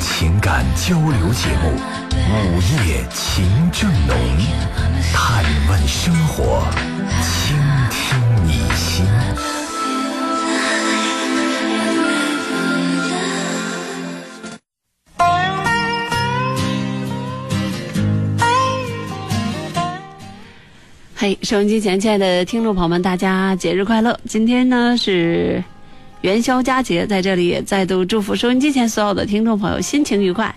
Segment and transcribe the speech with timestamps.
[0.00, 1.70] 情感交流节目
[2.44, 4.16] 《午夜情正浓》，
[5.12, 6.64] 探问生活，
[7.20, 7.56] 倾
[7.90, 9.04] 听你心。
[21.16, 24.18] 嘿，收音机前亲爱的听众朋友们，大家节日快乐！
[24.28, 25.62] 今天呢是
[26.22, 30.52] 元宵佳节，在这里也再度祝福收音机前所有的听众朋友心情愉快，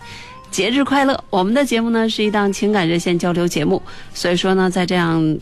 [0.49, 1.23] 节日快乐！
[1.29, 3.79] 我们的节目呢是一档情感热线交流节目，
[4.11, 5.37] 所以说呢，在这样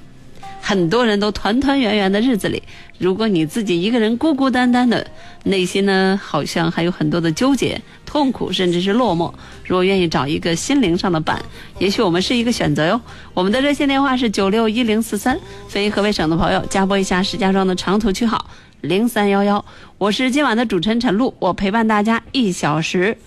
[0.62, 2.62] 很多人都团团圆圆的日子里，
[2.98, 5.08] 如果你自己一个人孤孤单单的，
[5.46, 9.34] 内心呢好像还有很多的纠结、痛苦，甚至是落寞。
[9.66, 11.42] 如果愿意找一个心灵上的伴，
[11.78, 13.00] 也许我们是一个选择哟。
[13.34, 18.46] 我们的热线电话是九六一零四三，非河北省的朋友加拨一下石家庄的长途区号
[18.82, 19.64] 零三幺幺。
[19.98, 23.18] 我是今晚的主持人陈露，我陪伴大家一小时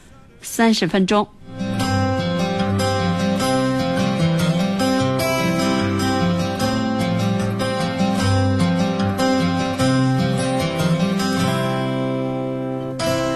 [0.40, 1.26] 三十分钟。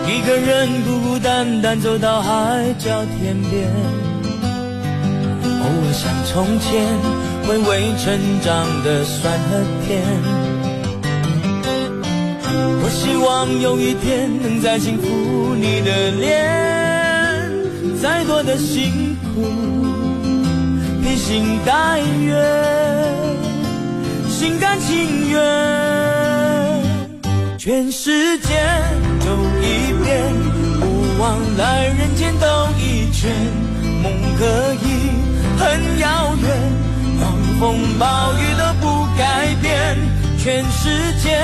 [0.09, 3.69] 一个人孤孤单单走到海角天边，
[5.61, 6.85] 偶尔想从前
[7.47, 10.46] 回味成长的酸和甜。
[12.83, 17.51] 我希望有一天能再轻抚你的脸，
[18.01, 19.45] 再多的辛苦
[21.03, 22.35] 披星戴月，
[24.29, 25.39] 心甘情愿，
[27.59, 28.55] 全世界。
[29.21, 30.23] 走一遍，
[30.79, 30.85] 不
[31.21, 32.47] 枉来人间兜
[32.79, 33.33] 一圈。
[34.03, 34.45] 梦可
[34.85, 34.87] 以
[35.59, 36.47] 很遥远，
[37.19, 38.85] 狂风暴雨都不
[39.19, 39.99] 改变。
[40.47, 40.89] 全世
[41.21, 41.37] 界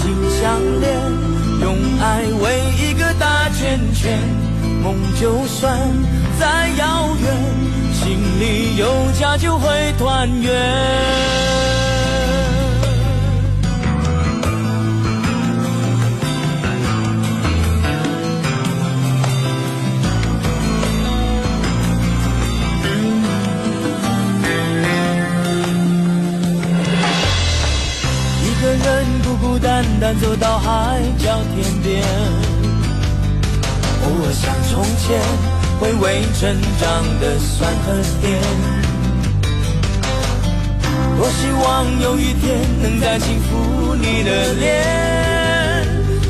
[0.00, 0.96] 心相连，
[1.62, 4.20] 用爱围一个大圈圈。
[4.84, 5.76] 梦就算
[6.38, 7.34] 再遥远，
[7.92, 8.86] 心里有
[9.18, 11.85] 家就会团圆。
[29.98, 32.02] 单走到海角天边，
[34.04, 35.18] 偶尔想从前
[35.80, 38.38] 回味成长的酸和甜。
[41.16, 41.64] 多希望
[42.00, 45.86] 有一天能再轻抚你的脸，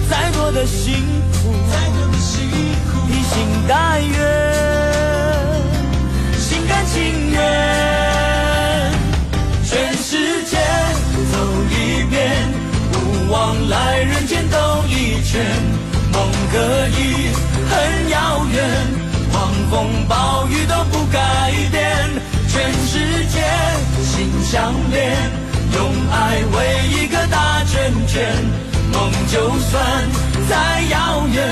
[0.08, 0.94] 再多的辛
[1.32, 1.52] 苦
[3.08, 4.14] 披星戴月，
[6.38, 7.25] 心甘情
[13.28, 14.56] 往来人间兜
[14.88, 15.44] 一圈，
[16.12, 17.30] 梦可以
[17.68, 18.64] 很遥远，
[19.32, 22.08] 狂风暴雨都不改变。
[22.48, 23.42] 全世界
[24.02, 25.16] 心相连，
[25.74, 28.32] 用爱围一个大圈圈。
[28.92, 30.08] 梦就算
[30.48, 31.44] 再遥远，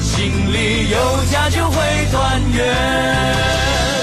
[0.00, 1.76] 心里有家就会
[2.12, 3.95] 团圆。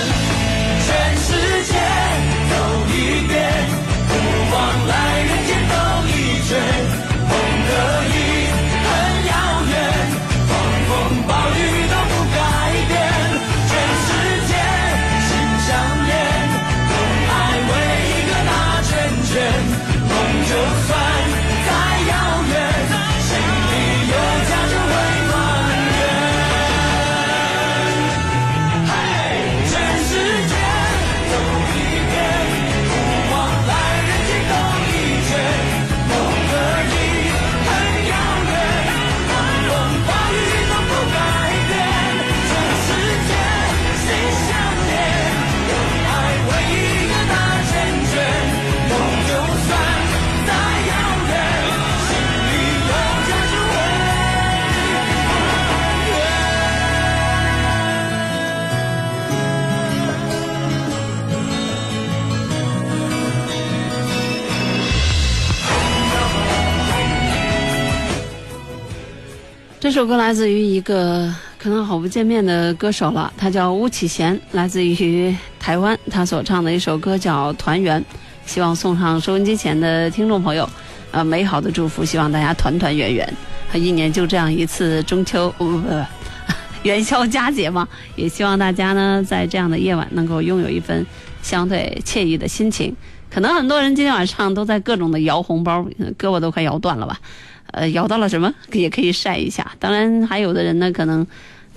[69.84, 76.00] 这首歌来自于一个可能好不见面的歌手了，他叫巫启贤，来自于台湾。
[76.10, 78.02] 他所唱的一首歌叫《团圆》，
[78.46, 80.70] 希望送上收音机前的听众朋友，
[81.12, 83.34] 呃，美好的祝福，希望大家团团圆圆。
[83.74, 85.90] 一年就这样一次中秋，不不不，
[86.84, 87.86] 元宵佳节嘛，
[88.16, 91.06] 也希望大家呢在这样的夜晚能够拥有一份
[91.42, 92.96] 相对惬意的心情。
[93.30, 95.86] 可能很多人今天晚上都在各种的摇红包，
[96.18, 97.20] 胳膊都快摇断了吧？
[97.74, 99.72] 呃，摇到了什么也可以晒一下。
[99.80, 101.26] 当然，还有的人呢，可能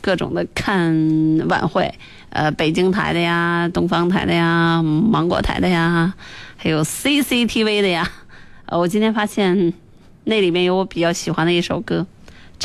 [0.00, 0.94] 各种的看
[1.48, 1.92] 晚会，
[2.30, 6.14] 呃，北京台的呀，东方台的呀，芒果台的呀，
[6.56, 8.10] 还有 CCTV 的呀。
[8.66, 9.72] 呃，我今天发现
[10.24, 12.06] 那里面有我比较喜欢的一首歌，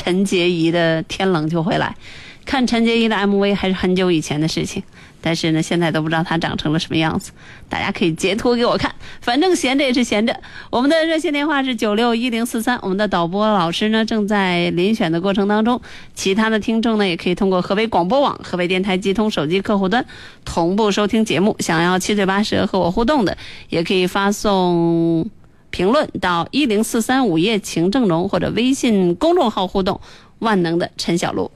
[0.03, 1.95] 陈洁仪的《天冷就回来》。
[2.43, 4.81] 看陈洁仪的 MV 还是很久以前的事情。
[5.23, 7.31] 但是呢，现在都不知道它长成了什么样子，
[7.69, 8.91] 大家可以截图给我看。
[9.21, 10.35] 反正闲着也是闲着。
[10.71, 15.79] 我们的热线电话是九六一零四三，我们的导播老师呢正在遴选的过程当中。
[16.15, 20.03] 其他的听众呢也可以通过河北广播网、河北电台集通手机客户端
[20.43, 21.55] 同步收听节目。
[21.59, 23.37] 想要七嘴八舌和我互动的，
[23.69, 25.29] 也可以发送
[25.71, 29.99] 评论到一零四三午夜情正浓或者微信公众号互动。
[30.41, 31.49] 万能的陈小璐。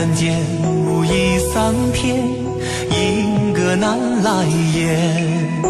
[0.00, 5.69] 人间无意，桑田莺歌难来咽。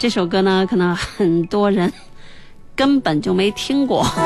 [0.00, 1.92] 这首歌呢，可能很多人
[2.74, 4.02] 根本就没听过。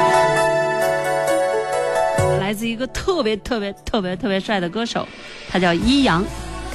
[2.39, 5.05] 来自一个特别特别特别特别帅的歌手，
[5.51, 6.25] 他叫一阳。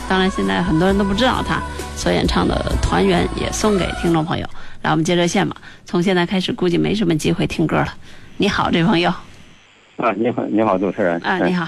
[0.09, 1.61] 当然，现在很多人都不知道他
[1.95, 2.53] 所演唱的
[2.85, 4.45] 《团圆》，也送给听众朋友。
[4.81, 5.55] 来，我们接热线吧。
[5.85, 7.87] 从现在开始，估计没什么机会听歌了。
[8.35, 9.09] 你好，这朋友。
[9.95, 11.17] 啊，你好，你好，主持人。
[11.21, 11.63] 啊，你好。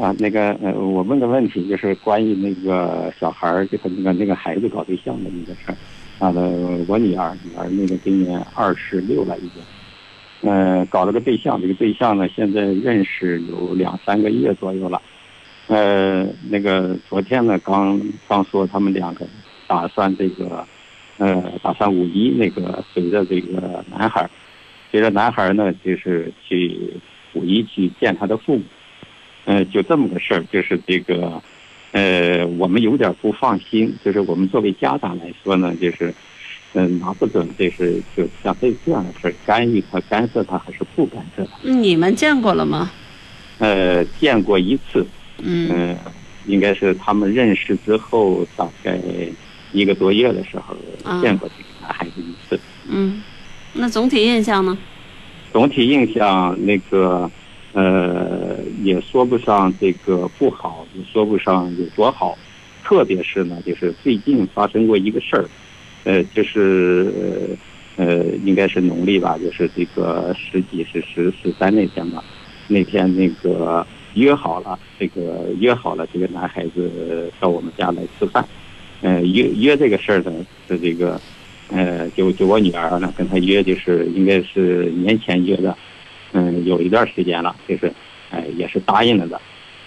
[0.00, 5.74] 啊，那个呃，我问个问题，就是关于那个小孩儿，就是那个那个孩子搞对象的那个事儿。
[6.18, 6.40] 啊的，
[6.88, 15.00] 我女儿，女儿那个今年二十六了已经，呃，搞了个对象，这个对象呢现在认识有两三个月左右了，
[15.68, 19.24] 呃，那个昨天呢刚刚说他们两个
[19.68, 20.66] 打算这个，
[21.18, 24.28] 呃，打算五一那个随着这个男孩，
[24.90, 26.94] 随着男孩呢就是去
[27.32, 28.64] 五一去见他的父母，
[29.44, 31.40] 呃，就这么个事儿，就是这个。
[31.92, 36.14] 呃，我们有点不放心，就是我们作为家长来说呢，就是，
[36.74, 41.52] 嗯，拿不准这是就像这这样的事干预他、干涉他还是不干涉他？
[41.62, 42.90] 你们见过了吗？
[43.58, 45.06] 呃，见过一次，
[45.42, 45.96] 嗯，
[46.46, 48.98] 应该是他们认识之后大概
[49.72, 50.76] 一个多月的时候
[51.20, 52.06] 见过这个男孩
[52.88, 53.22] 嗯，
[53.72, 54.76] 那总体印象呢？
[55.52, 57.30] 总体印象那个，
[57.78, 62.36] 呃，也说不上这个不好，也说不上有多好。
[62.82, 65.44] 特别是呢，就是最近发生过一个事儿，
[66.02, 67.56] 呃，就是
[67.94, 72.24] 呃，应该是农历吧，就是这个十几是十十三那天吧。
[72.66, 78.44] 那天那个约好了，这个约好了，这个男孩子到我们家来吃饭。
[79.02, 80.32] 呃，约约这个事儿呢，
[80.66, 81.20] 是这个。
[81.70, 85.76] 呃，就就我女儿呢，跟他约，就是应该是年前约的，
[86.32, 87.92] 嗯，有一段时间了，就是，
[88.30, 89.40] 哎，也是答应了的，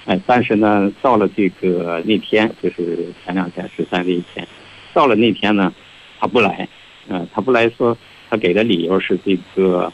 [0.06, 4.48] 哎，但是呢，到了这个那天，就是前两天十三这一天，
[4.94, 5.74] 到了那天呢，
[6.20, 6.68] 他不来，
[7.08, 7.98] 嗯，他不来说，
[8.30, 9.92] 他给的理由是这个，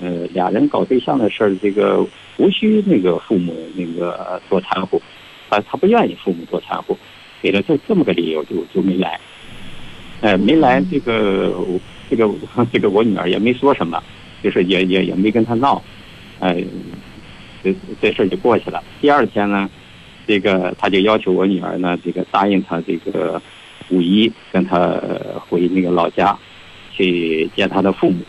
[0.00, 5.00] 呃，俩人搞对象的事儿，这个无需那个父母那个做掺和，
[5.48, 6.96] 啊，他不愿意父母做掺和，
[7.42, 9.18] 给了这这么个理由，就就没来。
[10.20, 11.52] 哎，没来，这个，
[12.10, 12.28] 这个，
[12.72, 14.02] 这个我女儿也没说什么，
[14.42, 15.82] 就是也也也没跟他闹，
[16.38, 16.64] 哎，
[17.62, 18.82] 这这事儿就过去了。
[19.00, 19.68] 第二天呢，
[20.26, 23.40] 这个他就要求我女儿呢，这个答应他这个
[23.90, 25.00] 五一跟他
[25.48, 26.38] 回那个老家
[26.92, 28.22] 去见他的父母，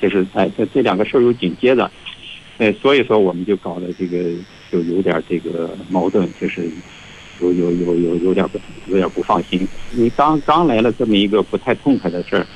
[0.00, 1.90] 就是哎，这这两个事儿又紧接着，
[2.58, 4.30] 哎，所以说我们就搞得这个
[4.70, 6.68] 就有点这个矛盾，就是。
[7.40, 12.46] 有有有有有点不有点不放心，你刚刚来了这么一个不太痛快的事儿，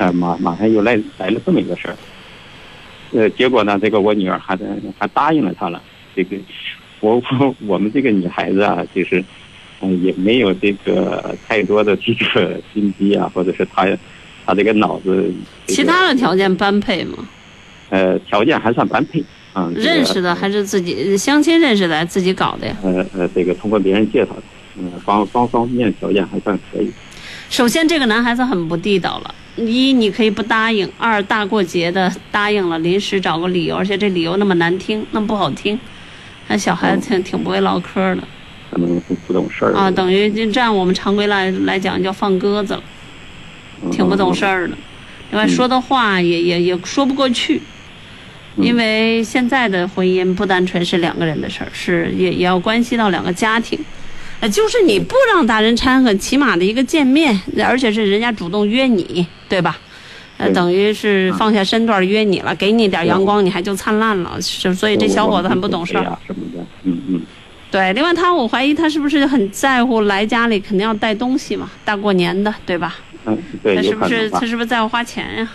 [0.00, 1.96] 呃马马上又来来了这么一个事儿，
[3.12, 4.58] 呃结果呢，这个我女儿还
[4.98, 5.80] 还答应了他了，
[6.16, 6.38] 这个
[7.00, 9.22] 我我 我们这个女孩子啊，就是
[9.82, 13.86] 嗯也没有这个太多的这个心机啊，或者是她
[14.46, 15.30] 她这个脑子，
[15.66, 17.18] 其他的条件般配吗？
[17.90, 19.22] 呃，条件还算般配。
[19.52, 22.74] 嗯，认识的还是自己相亲认识的，自己搞的呀？
[22.82, 24.42] 呃呃，这个通过别人介绍的，
[24.78, 26.90] 嗯，方方方面条件还算可以。
[27.50, 29.34] 首先，这个男孩子很不地道了。
[29.66, 35.78] 一，你可以不答应；二，大过节的答应了，临时找个理由，而且这理由那么难听，那么不好听。
[36.48, 38.22] 那小孩子挺挺不会唠嗑的，
[38.70, 39.90] 可能不懂事儿啊。
[39.90, 42.82] 等于这样，我们常规来来讲叫放鸽子了，
[43.92, 44.76] 挺不懂事儿的。
[45.30, 47.60] 另外，说的话也也也说不过去。
[48.56, 53.78] 因为现在的婚姻不单纯是两个人的事儿，是也也要关系到两个家庭，
[54.40, 59.78] 呃，就是你不让大人掺和，起码的一个见面，而且是人家主动约你，对吧？
[60.38, 66.04] 呃，等于是放下身段约你了，给你点阳光，你还就灿烂了，是所以这小伙子很不懂事儿。
[66.26, 67.22] 什么的，嗯嗯。
[67.70, 72.96] 对，另外他我怀疑他是不是很在乎来家里肯定要带东西嘛，大过年的，对吧？
[73.26, 75.48] 嗯，对，他是不是他是不是在乎花钱呀？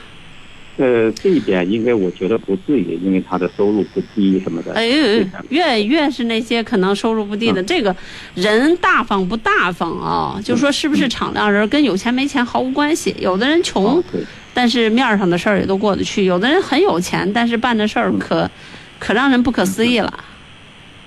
[0.78, 4.74] 呃，这一点应该我觉得不至于，因为他的收入不低什么的。
[4.74, 4.86] 哎，
[5.50, 7.96] 越越是那些可能收入不低的，这个
[8.34, 10.40] 人大方不大方啊？
[10.44, 13.16] 就说是不是敞亮人，跟有钱没钱毫无关系。
[13.20, 14.04] 有的人穷，
[14.54, 18.50] 但是面上的事儿也都过得去；有的人很有钱，但是办的事儿可
[19.00, 20.14] 可让人不可思议了。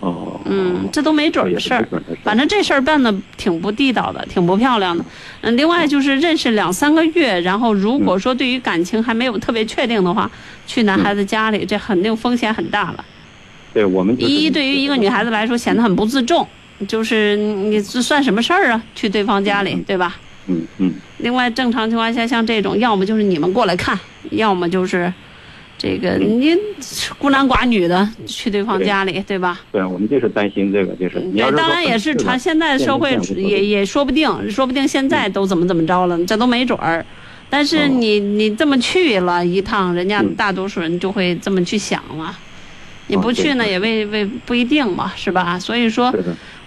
[0.01, 1.87] 哦，嗯，这都没准的事儿，
[2.23, 5.05] 反正这事儿办的挺不地道的，挺不漂亮的。
[5.41, 10.31] 嗯，另外就是认识两三个月，然后如果说对于感情还没有特别确定的话，
[10.69, 13.05] 去男孩子家里，这肯定风险很大了。
[13.75, 16.47] 对我们一对于一个女孩子来说显得很不自重，
[16.87, 18.81] 就是你这算什么事儿啊？
[18.95, 20.17] 去对方家里，对吧？
[20.47, 20.95] 嗯嗯。
[21.19, 23.99] 另外，正常情况下，像这种，要么就是你们过来看，
[24.31, 25.13] 要么就是。
[25.79, 26.57] 这个你
[27.19, 29.61] 孤男寡女的去对方家里，对吧？
[29.71, 31.21] 对，我们就是担心这个，就是。
[31.21, 37.07] 对，当然也是传现在社会也也说不定，说不定现在都怎么怎么着了，这都没准儿。
[37.49, 42.37] 但是你你这么去了一趟，人家大多数人就会这么去想了。
[43.07, 45.59] 你不去呢，也未未不一定嘛，是吧？
[45.59, 46.13] 所以说。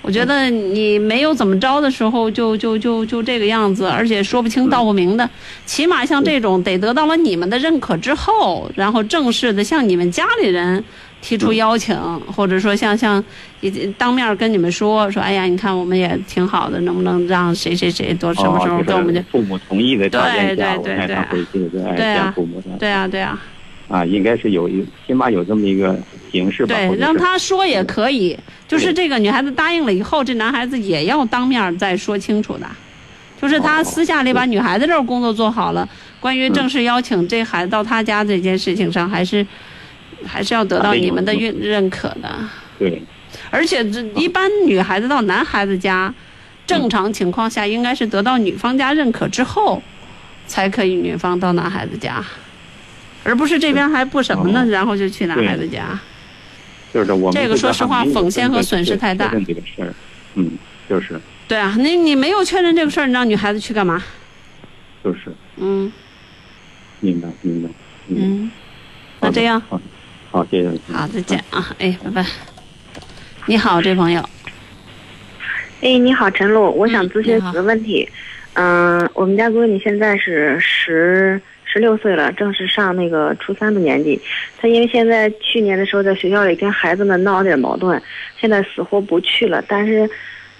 [0.01, 5.29] 我觉得你没有怎么着的时候，就就就就这个样子，而且说不清道不明的。
[5.65, 10.83] 起码像这种得得到了你们的认可之后，然后正式的向你们家里人
[11.21, 13.23] 提出邀请，或者说像像
[13.97, 22.33] 当面跟你们说说，哎呀，你看我们也挺好的，能不能让谁谁谁多什么时候跟我们家父母同意的条件下，我带他回去，对啊，
[22.79, 23.39] 对啊，对啊。
[23.91, 25.99] 啊，应该是有一，起码有这么一个
[26.31, 26.73] 形式吧。
[26.73, 32.65] 对，让他说也可以，就是这个女孩子答应了以后，这男孩子也要当面再说清楚的，
[33.41, 35.87] 就是他私下里把女孩子这儿工作做好了，
[36.21, 39.45] 关于正式邀请这孩子到他家这件事情上，还是
[40.25, 42.29] 还是要得到你们的认认可的。
[42.79, 43.01] 对。
[43.49, 46.13] 而且这一般女孩子到男孩子家，
[46.65, 49.81] 正常情况下应该是得到女方家认可之后，
[50.47, 52.23] 才可以女方到男孩子家。
[53.23, 55.99] 而不是这边还不什么呢，然后就去男孩子家。
[56.93, 59.31] 就是我们这个说实话，风险和损失太大。
[59.45, 59.93] 这个事儿，
[60.35, 60.51] 嗯，
[60.89, 61.19] 就是。
[61.47, 64.03] 对啊，那你没有确认这个事儿，你让女孩子去干嘛？
[65.03, 65.19] 就是。
[65.57, 65.91] 嗯。
[66.99, 67.69] 明白明白。
[68.09, 68.51] 嗯，
[69.21, 69.81] 那这样好，
[70.31, 70.69] 好，谢谢。
[70.93, 72.25] 好，再见啊，哎，拜拜。
[73.45, 74.21] 你好，这朋友，
[75.81, 78.07] 哎，你好，陈露，我想嗯咨询几个问题。
[78.53, 84.19] 嗯、我们家闺女现在是十十六岁了，正是上那个初三的年纪。
[84.57, 88.01] 他因为现在去年的时候在学校里跟孩子们闹了点矛盾，
[88.37, 89.63] 现在死活不去了。
[89.69, 90.09] 但是，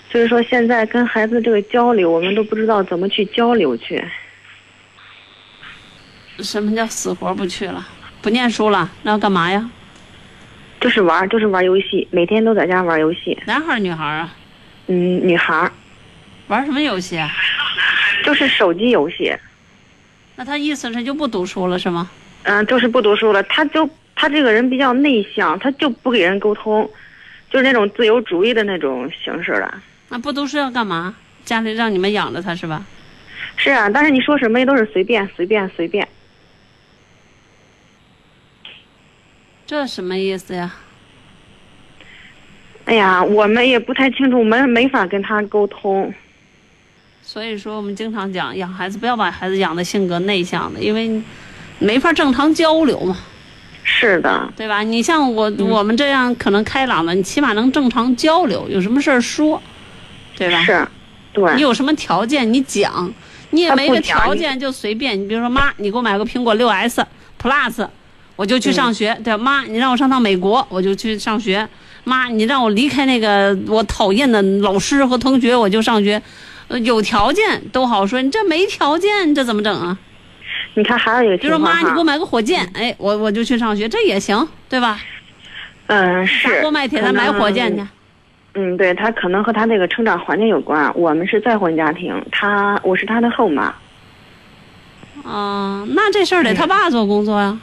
[0.10, 4.02] 就是说现在跟孩子这个交流，我们都不知道怎么去交流去。
[6.40, 7.86] 什么叫死活不去了？
[8.22, 9.70] 不念书了，那要干嘛呀？
[10.80, 13.38] 就是玩，就是玩游戏，每天都在家玩游戏。
[13.46, 14.34] 男孩儿女孩儿啊？
[14.88, 15.72] 嗯，女孩儿
[16.48, 17.30] 玩什么游戏啊？
[18.24, 19.36] 就是手机游戏。
[20.42, 22.10] 那他意思是就不读书了是吗？
[22.42, 23.44] 嗯，就是不读书了。
[23.44, 26.90] 他就他这个人比较内向，他就不给人沟通，
[27.52, 29.72] 就是那种自由主义的那种形式的。
[30.10, 31.14] 那不读书要干嘛？
[31.46, 32.84] 家里让你们养着他是吧？
[33.56, 36.08] 是啊，但是你说什么也都是随便随便随便。
[39.68, 40.74] 这什么意思呀？
[42.86, 46.12] 哎呀，我们也不太清楚，我们没法跟他沟通。
[47.34, 51.10] 所以说我们经常讲，养孩子不要把孩子养的性格内向的，因为
[51.80, 53.18] 没法正常交流嘛，
[53.86, 54.84] 是的，对吧？
[54.84, 59.62] 你像我、我们这样可能开朗的，你起码能正常交流，有什么事儿说，
[60.36, 60.62] 对吧？
[60.66, 60.86] 是，
[61.32, 63.10] 对你，有什么条件你讲，
[63.52, 65.18] 你也没个条件就随便。
[65.18, 67.02] 你比如说妈，你给我买个苹果六 S
[67.42, 67.88] Plus，
[68.36, 69.18] 我就去上学。
[69.24, 71.66] 对吧，妈，你让我上趟美国，我就去上学。
[72.04, 76.22] 妈，你让我离开那个我讨厌的老师和同学，我就上学。
[76.72, 79.98] 呃，有条件都好说，你这没条件，你这怎么整啊？
[80.76, 84.98] 你看还有一个比如说妈，你给我，买个火箭，哎，我我就去上学，这也行，对吧？
[85.88, 86.62] 嗯，大是。
[86.62, 87.86] 锅卖铁，咱买火箭去。
[88.54, 90.90] 嗯，对他可能和他那个成长环境有关。
[90.96, 93.74] 我们是再婚家庭，他我是他的后妈。
[95.26, 97.58] 啊、那这事儿得他爸做工作呀。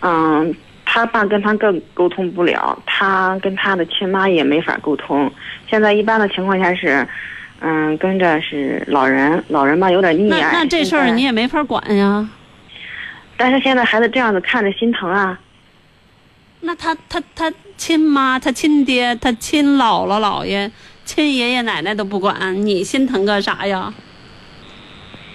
[0.00, 5.32] 嗯，他爸跟他更沟通不了，他跟他的亲妈也没法沟通。
[5.68, 7.06] 现在一般的情况下是，
[7.60, 10.52] 嗯，跟着是老人，老人吧有点溺那爱。
[10.52, 12.28] 那这事儿你也没法管呀。
[13.36, 15.38] 但是现在孩子这样子看着心疼啊。
[16.60, 20.70] 那他他他亲妈、他亲爹、他亲姥姥姥爷、
[21.04, 23.92] 亲爷爷奶奶都不管，你心疼个啥呀？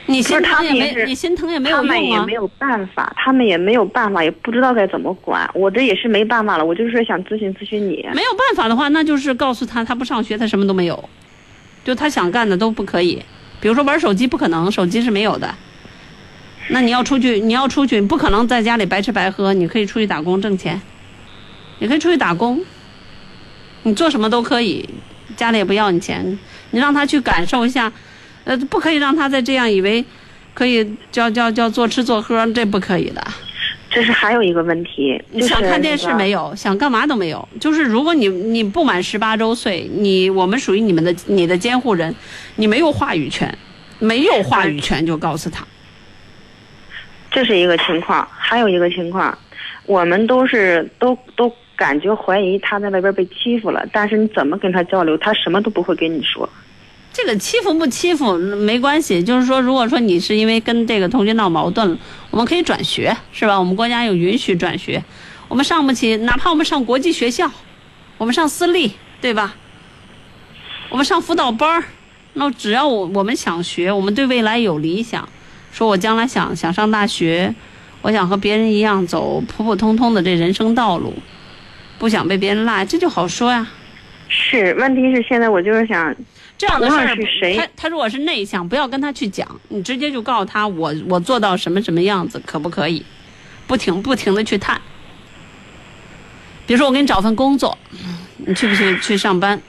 [0.07, 2.34] 你心疼也没，也你心疼也没有他们用啊也没。
[2.34, 5.49] 有办法，他们也没有办法，也不知道该怎么管。
[5.53, 8.05] 我这也是没办法了，我就是想咨询咨询你。
[8.13, 11.10] 没有办法的话，那就是告诉他，他不上学，他什么都没有，
[11.83, 13.23] 就他想干的都不可以。
[13.59, 15.53] 比如说玩手机不可能，手机是没有的。
[16.69, 20.81] 那你要出去，你要出去，你不可能在家里白吃白喝，你可以出去打工挣钱，
[21.79, 22.63] 你可以出去打工，
[23.83, 24.87] 你做什么都可以，
[25.35, 26.39] 家里也不要你钱，
[26.69, 27.91] 你让他去感受一下，
[28.45, 30.05] 呃，不可以让他再这样以为
[30.53, 33.21] 可以叫叫叫做吃做喝，这不可以的。
[33.93, 36.56] 这是还有一个问题，你就是想看电视没有？
[36.56, 37.45] 想干嘛都没有。
[37.60, 42.15] 就是如果你你不满十八周岁，你我们属于你们的你的监护人，
[42.56, 43.54] 你没有话语权，
[43.99, 45.67] 没有话语权就告诉他。
[47.30, 49.38] 这是一个情况，还有一个情况，
[49.86, 56.49] 我们都是都都感觉怀疑他在外边被欺负了，但是你怎么跟他交流，他什么都不会跟你说。
[57.13, 61.97] 这个欺负不欺负没关系，就是说，如果说你是因为跟这个同学闹矛盾了，
[62.30, 63.60] 我们可以转学，是吧？
[63.60, 65.04] 我们国家有允许转学，
[65.50, 67.52] 我们上不起，哪怕我们上国际学校，
[68.17, 69.56] 我们上私立，对吧？
[70.89, 71.84] 我们上辅导班儿，
[72.34, 75.28] 那只要我我们想学，我们对未来有理想，
[75.71, 77.54] 说我将来想想上大学，
[78.02, 81.13] 我想和别人一样走普普通通的这人生道路，
[82.00, 83.67] 不想被别人赖，这就好说呀。
[84.30, 86.15] 是，问题是现在我就是想，
[86.62, 87.17] 这样的事儿
[87.58, 93.04] 他他如果是内向，不要跟他去讲，你直接就告诉他我我做到什么什么样子，可不可以？
[93.65, 94.80] 不停不停的去探。
[96.67, 97.76] 比如说我给你找份工作，
[98.38, 99.60] 你去不去去上班？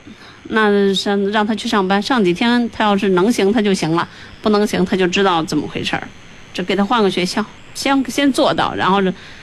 [0.51, 4.07] 那上让他去上班，上几天他要是能行他就行了，
[4.43, 6.07] 不能行他就知道怎么回事儿。
[6.53, 9.01] 这给他换个学校，先先做到，然后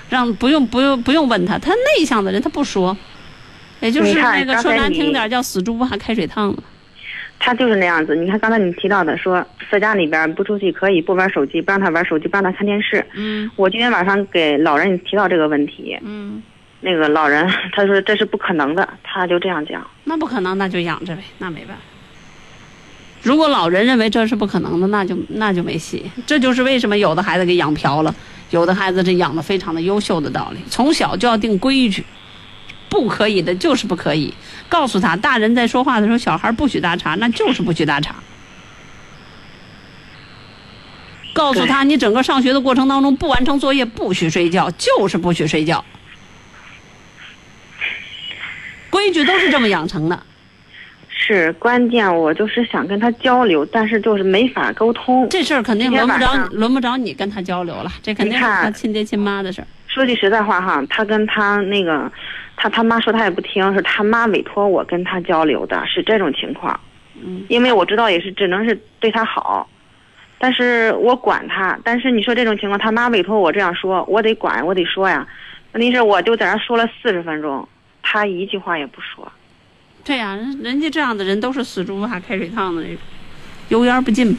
[0.08, 2.96] 让不用不用不用问他，他内向的人他不说，
[3.80, 6.62] 也就是那个说难听点儿叫死猪不怕开水烫嘛。
[7.40, 8.16] 他就是那样子。
[8.16, 13.04] 你看刚才你提到的说，在家里边不出去可以不玩手机，不让他玩手机，不让他看电视。
[13.14, 16.44] 嗯我今天晚上给老人提到这个问题，嗯，
[16.82, 19.86] 那个老人 他说这是不可能的，他就这样讲。
[20.04, 21.82] 那不可能，那就养着呗，那没办法。
[23.22, 26.10] 如果老人认为这是不可能的，那就那就没戏。
[26.26, 28.16] 这就是为什么有的孩子给养瓢了，
[28.52, 30.60] 有的孩子这养的非常的优秀的道理。
[30.70, 32.02] 从小就要定规矩，
[32.90, 34.34] 不可以的就是不可以。
[34.68, 38.16] 告诉他，大人在说话的时候，小孩不许搭茬，那就是不许搭茬。
[41.34, 45.84] 告诉他，你整个上学的过程当中不完成作业不许睡觉，就是不许睡觉。
[48.90, 50.24] 规矩都是这么养成的。
[51.10, 55.30] 是关键，我就是想跟他交流，但是就是没法沟通。
[55.30, 59.68] 这事儿肯定轮不着轮不着你跟他交流了，这肯定是他亲爹亲妈的事儿。
[59.90, 62.10] 说句实在话哈，他跟他那个，
[62.56, 66.80] 他他妈说他也不听，是他妈委托我跟他交流的，是这种情况。
[67.22, 69.68] 嗯，因为我知道也是只能是对他好，
[70.38, 71.78] 但是我管他。
[71.84, 75.28] 但是你说这种情况，他妈委托我这样说，我得管，我得说呀。
[75.74, 77.68] 问题是我就在那儿说了四十分钟，
[78.02, 79.30] 他一句话也不说。
[80.04, 82.98] 对呀、人人家这样的人都是死猪不怕开水烫的那种，
[83.68, 84.38] 油盐不进。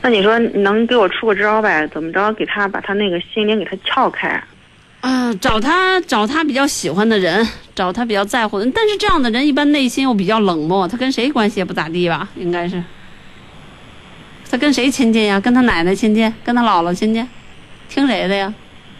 [0.00, 1.86] 那你说能给我出个招呗？
[1.88, 4.42] 怎么着给他把他那个心灵给他撬开？
[5.00, 8.72] 啊，找他找他比较喜欢的人，找他比较在乎的人。
[8.74, 12.28] 但是这样的人一般内心又比较冷漠，他跟谁关系也不咋地吧？
[12.36, 12.82] 应该是。
[14.50, 15.38] 他跟谁亲近呀？
[15.38, 17.28] 跟他奶奶亲近，跟他姥姥亲近，
[17.88, 18.52] 听谁的呀？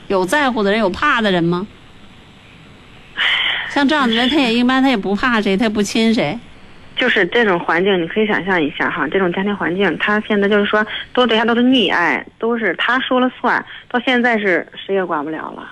[0.07, 1.67] 有在乎的人，有怕的人吗？
[3.71, 6.39] 像这样的人，他也一般他也不怕谁，他也不亲谁。
[6.99, 15.71] 就是这种环境，你可以想象一下哈，这种家庭环境，他现在就是说，都对他都是溺爱，都是他说了算，到现在是谁也管不了了，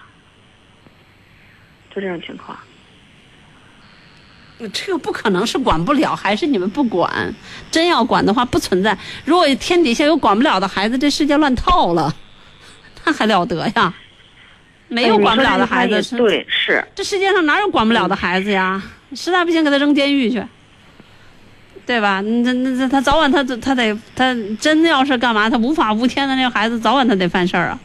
[1.95, 2.57] 就这种情况。
[4.73, 7.35] 这个不可能是管不了，还是你们不管？
[7.71, 8.97] 真要管的话，不存在。
[9.25, 12.15] 如果天底下有管不了的孩子，这世界乱套了，
[13.05, 13.93] 那还了得呀？
[14.89, 18.81] 没有哎管不了的孩子，对，是这世界上哪有管不了的孩子呀？
[19.15, 20.43] 实在不行给他扔监狱去，
[21.87, 22.21] 对吧？
[22.21, 27.79] 那那那他早晚他他得他真要是干嘛，他无法无天的那个孩子，早晚他得犯事儿啊，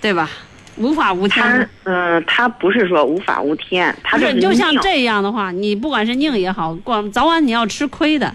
[0.00, 0.28] 对吧？
[0.76, 1.68] 无法无天他的。
[1.84, 8.34] 嗯、他不是说无法无天，他不，就是就像这样的话，你不管是拧也好，管早晚你要吃亏的，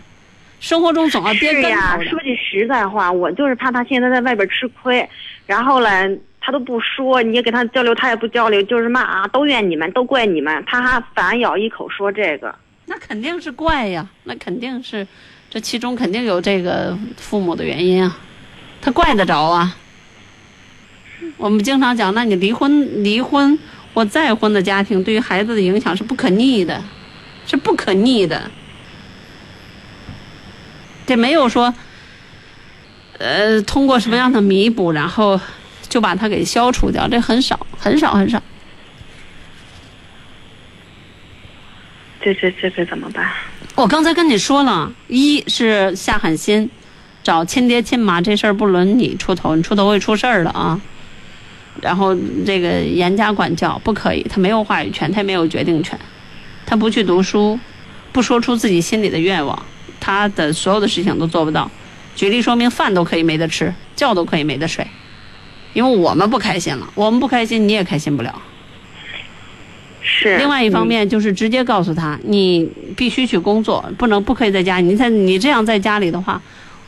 [0.59, 1.99] 生活中总要跌跟是呀。
[2.09, 5.07] 说句实在话，我就是怕他现在在外边吃亏，
[5.45, 12.55] 然后嘞，他都不说，你也跟他交流，他也不交流，就是骂啊，都怨你们，都怪你们，他还反咬一口说这个。
[12.89, 15.07] 那肯定是怪呀，那肯定是，
[15.47, 18.17] 这其中肯定有这个父母的原因啊，
[18.81, 19.77] 他怪得着啊。
[21.37, 23.57] 我们经常讲，那你离婚、离婚
[23.93, 26.83] 或再婚的家庭对于孩子的影响是不可逆的，
[27.45, 28.49] 是不可逆的。
[31.05, 31.71] 这没有说，
[33.19, 35.39] 呃，通过什么样的弥补，然后
[35.87, 38.41] 就把它给消除掉，这很少，很少，很少。
[42.33, 43.27] 这这这这怎么办？
[43.75, 46.69] 我刚才跟你说了，一是下狠心，
[47.23, 50.79] 找亲爹亲妈这事儿不轮你出头，你出头会出事儿的啊。
[51.81, 52.15] 然后
[52.45, 55.97] 这个严加管教不可以，他没有话语权，他也没有决定权，
[56.65, 57.59] 他不去读书，
[58.11, 59.65] 不说出自己心里的愿望，
[59.99, 61.69] 他的所有的事情都做不到。
[62.15, 64.85] 举例说明，饭都可以没得吃，觉都可以没得睡，
[65.73, 68.41] 因为我们不开心了，我们不开心，你也开心不了。
[70.09, 70.37] 是。
[70.37, 72.67] 另外一方嗯面就是直接告诉他，你
[72.97, 74.77] 必须去工作，不能不可以在家。
[74.77, 76.41] 你在你这样在家里的话，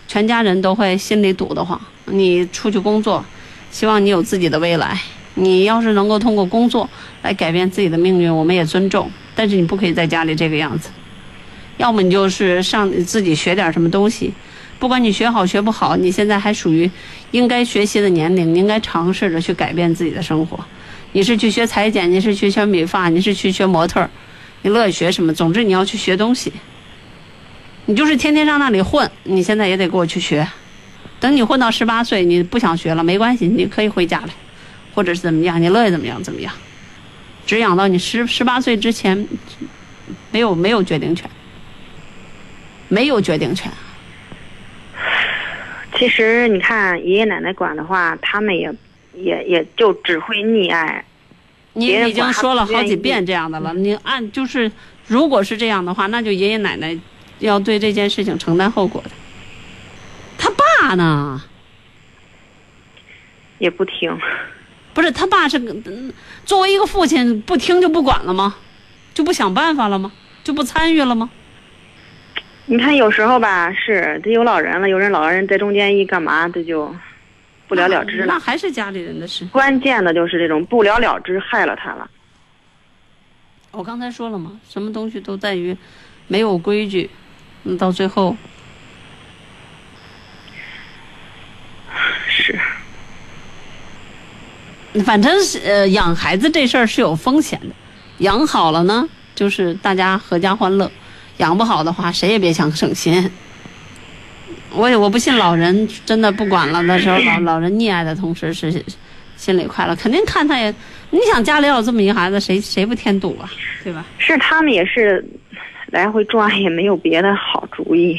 [0.07, 1.79] 全家人都会心里堵得慌。
[2.05, 3.23] 你出去工作，
[3.69, 4.99] 希望你有自己的未来。
[5.35, 6.89] 你要是能够通过工作
[7.21, 9.09] 来改变自己的命运，我们也尊重。
[9.33, 10.89] 但是你不可以在家里这个样子，
[11.77, 14.33] 要么你就是上自己学点什么东西，
[14.77, 16.89] 不管你学好学不好，你现在还属于
[17.31, 20.59] 应该学习的年龄，你应该尝试着去改变自己的生活。
[21.13, 24.09] 你是去学裁剪，你是去学美发，你是去学模特，
[24.61, 25.33] 你乐意学什么？
[25.33, 26.51] 总之你要去学东西。
[27.85, 30.47] 你就是天天上那里混，你现在也得给我去学。
[31.19, 34.29] 等你混到十八岁，你不想学了没关系，你可以回家来，
[34.93, 36.53] 或者是怎么样，你乐意怎么样怎么样。
[37.45, 39.27] 只养到你十十八岁之前，
[40.31, 41.29] 没有没有决定权，
[42.87, 43.69] 没有决定权。
[45.97, 48.73] 其实你看爷爷奶奶管的话，他们也
[49.23, 51.03] 也也就只会溺爱。
[51.73, 54.71] 你已经说了好几遍这样的了，你按就是，
[55.07, 56.97] 如果是这样的话，那就爷爷奶奶
[57.39, 59.11] 要对这件事情承担后果的。
[60.37, 61.41] 他爸呢？
[63.59, 64.17] 也不听，
[64.93, 65.59] 不是他爸是
[66.43, 68.55] 作为一个父亲，不听就不管了吗？
[69.13, 70.11] 就不想办法了吗？
[70.43, 71.29] 就不参与了吗？
[72.65, 76.93] 你看有时候吧，是这有老人了，有人老人在中间一干嘛，这就
[77.71, 78.37] 不了了之了那。
[78.37, 79.45] 还是家里人的事。
[79.45, 82.09] 关键的就是这种不了了之，害了他了。
[83.71, 85.77] 我刚才说了嘛，什么东西都在于
[86.27, 87.09] 没有规矩，
[87.63, 88.35] 嗯，到最后
[92.27, 92.59] 是，
[95.05, 97.73] 反正是呃，养孩子这事儿是有风险的，
[98.17, 100.91] 养好了呢，就是大家阖家欢乐；
[101.37, 103.31] 养不好的话，谁也别想省心。
[104.73, 108.71] 我也我不信老人真的不管了的时候，老 老人溺爱的同时是
[109.35, 110.73] 心里快乐，肯定看他也。
[111.09, 113.51] 你想家里要有这么一个孩子，谁谁不添堵啊？
[113.83, 114.05] 对吧？
[114.17, 115.23] 是他们也是
[115.87, 118.17] 来回转，也没有别的好主意。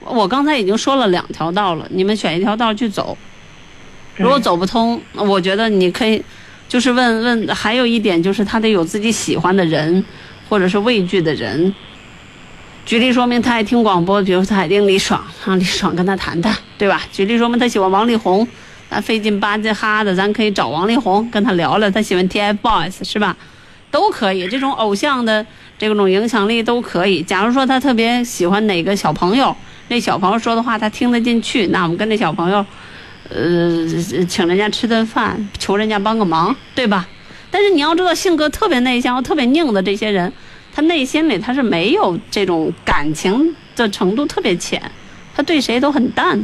[0.00, 3.16] 我刚才已经说了两条道了，你们选一条道去走。
[4.16, 6.20] 如果走不通，我觉得你可以，
[6.68, 7.46] 就是问问。
[7.54, 10.04] 还有一点就是，他得有自己喜欢的人，
[10.48, 11.72] 或者是畏惧的人。
[12.90, 17.00] 举例说明，他爱听广播，比如他爱听李爽，让李爽跟他谈谈，对吧？
[17.12, 18.44] 举例说明，他喜欢王力宏，
[18.88, 21.88] 那费劲巴劲哈的，咱可以找王力宏跟他聊聊。
[21.88, 23.36] 他喜欢 TFBOYS 是吧？
[23.92, 25.46] 都可以，这种偶像的
[25.78, 27.22] 这种影响力都可以。
[27.22, 29.54] 假如说他特别喜欢哪个小朋友，
[29.86, 32.66] 那小朋友说的话他听得进去，那我们跟那小朋友，
[33.28, 33.86] 呃，
[34.28, 37.06] 请人家吃顿饭，求人家帮个忙，对吧？
[37.52, 40.32] 但是你要知道，性格特别内向、特别拧的这些人。
[40.80, 44.80] 他内心里他是没有这种感情的程度特别浅，
[45.34, 46.42] 他对谁都很淡。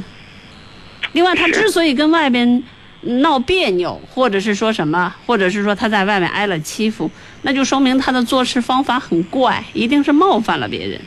[1.12, 2.62] 另外，他之所以跟外边
[3.01, 7.11] 闹别扭，或者是说什么，或者是说他在外面挨了欺负，
[7.42, 11.01] 那就说明他的做事方法很怪，一定是冒犯了别人，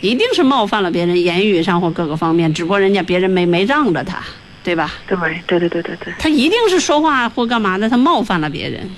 [0.00, 4.18] 一定是冒犯了别人，言语上或各个方面，只不过人家别人没没让着他，
[4.64, 4.94] 对吧？
[5.06, 5.14] 对
[5.46, 6.14] 对对对对对。
[6.18, 8.88] 他一定是说话或干嘛的，他冒犯了别人。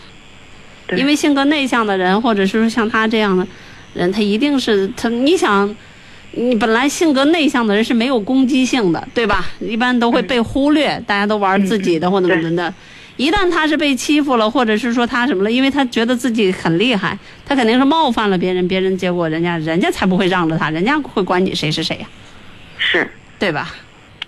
[0.97, 3.47] 因为性格内向的人，或者是说像他这样的
[3.95, 5.09] 人，他一定是他。
[5.09, 5.75] 你想，
[6.33, 9.47] 你本来性格内向的人是没有攻击性的，对吧？
[9.61, 12.73] 一般都会被忽略，大家都玩自己的或怎么怎么的。
[13.17, 17.17] 一旦他是被欺负了，或者是说他什么了，因为他觉得自己很厉害，
[17.47, 22.07] 他肯定是冒犯了别人，别人结果人家人家才不会让着他，人家会管你谁是谁呀？
[22.77, 23.73] 是，对吧？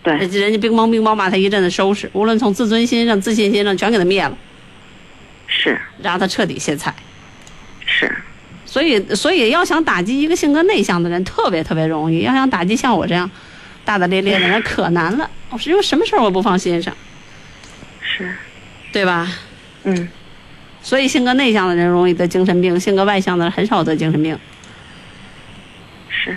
[0.04, 4.38] 对，人家乒乓乒乓把他一阵子收拾，无论从自尊心上、自信心上，全给他灭了。
[5.46, 6.94] 是让他彻底歇菜，
[7.86, 8.14] 是，
[8.64, 13.30] 所以所以要想打击一个性格内向的人，特别特别容易；要想打击像我这样
[13.84, 15.30] 大大咧咧的人，可难了。
[15.50, 16.94] 我是因为什么事儿我不放心上，
[18.00, 18.34] 是，
[18.92, 19.32] 对吧？
[19.84, 20.08] 嗯，
[20.82, 24.36] 所以性格内向的人容易得精神病，性格外向的人很少得精神病。
[26.08, 26.36] 是，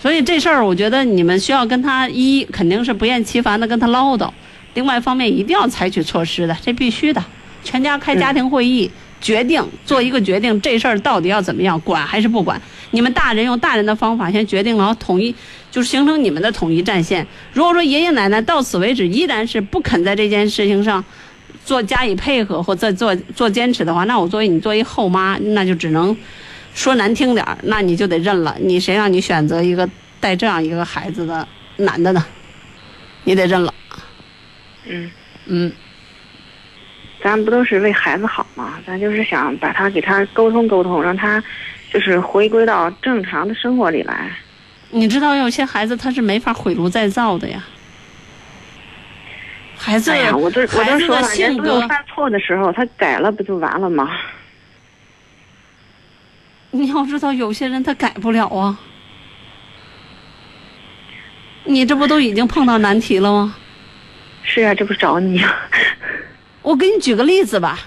[0.00, 4.30] 所以这事儿我觉得你们需要跟他一肯定是不厌其烦的跟他唠叨。
[4.74, 7.22] 另外一方面，一定要采取措施的，这必须的。
[7.64, 12.60] 全家开家庭会议，决定做一个决定，这事儿到底要怎么样，管还是不管？
[12.90, 15.34] 你们大人用大人的方法先决定了，统一
[15.70, 17.26] 就是形成你们的统一战线。
[17.52, 21.02] 如果说爷爷奶奶到此为止依然是不肯在这件事情上
[21.64, 26.16] 做加以配合或做做做坚持的话，那我作为你作为后妈，那就只能
[26.74, 28.56] 说难听点儿，那你就得认了。
[28.60, 32.24] 你谁让你选择一个带这样一个孩子的男的呢？
[33.24, 33.72] 你得认了。
[34.86, 35.10] 嗯
[35.46, 35.72] 嗯，
[37.22, 38.78] 咱不都是为孩子好吗？
[38.86, 41.42] 咱就是想把他给他沟通沟通，让他
[41.92, 44.30] 就是回归到正常的生活里来。
[44.90, 47.64] 你知道有些孩子他是没法毁炉再造的呀。
[49.76, 54.10] 孩子，哎呀，我都我都说了，人都有犯错的时候，他改了不就完了吗？
[56.70, 58.78] 你要知道，有些人他改不了啊。
[61.64, 63.54] 你这不都已经碰到难题了吗？
[64.54, 65.56] 是啊，这不找你啊！
[66.60, 67.78] 我给你举个例子吧。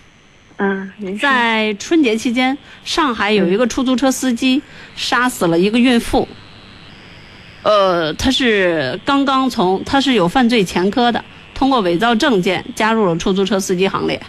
[0.58, 4.60] 嗯，在春节期间，上海有一个出租车司机
[4.96, 6.28] 杀死了一个孕妇。
[7.62, 11.24] 呃，他是刚刚从，他是有犯罪前科的，
[11.54, 14.20] 通过伪造证件加入了出租车司机行列。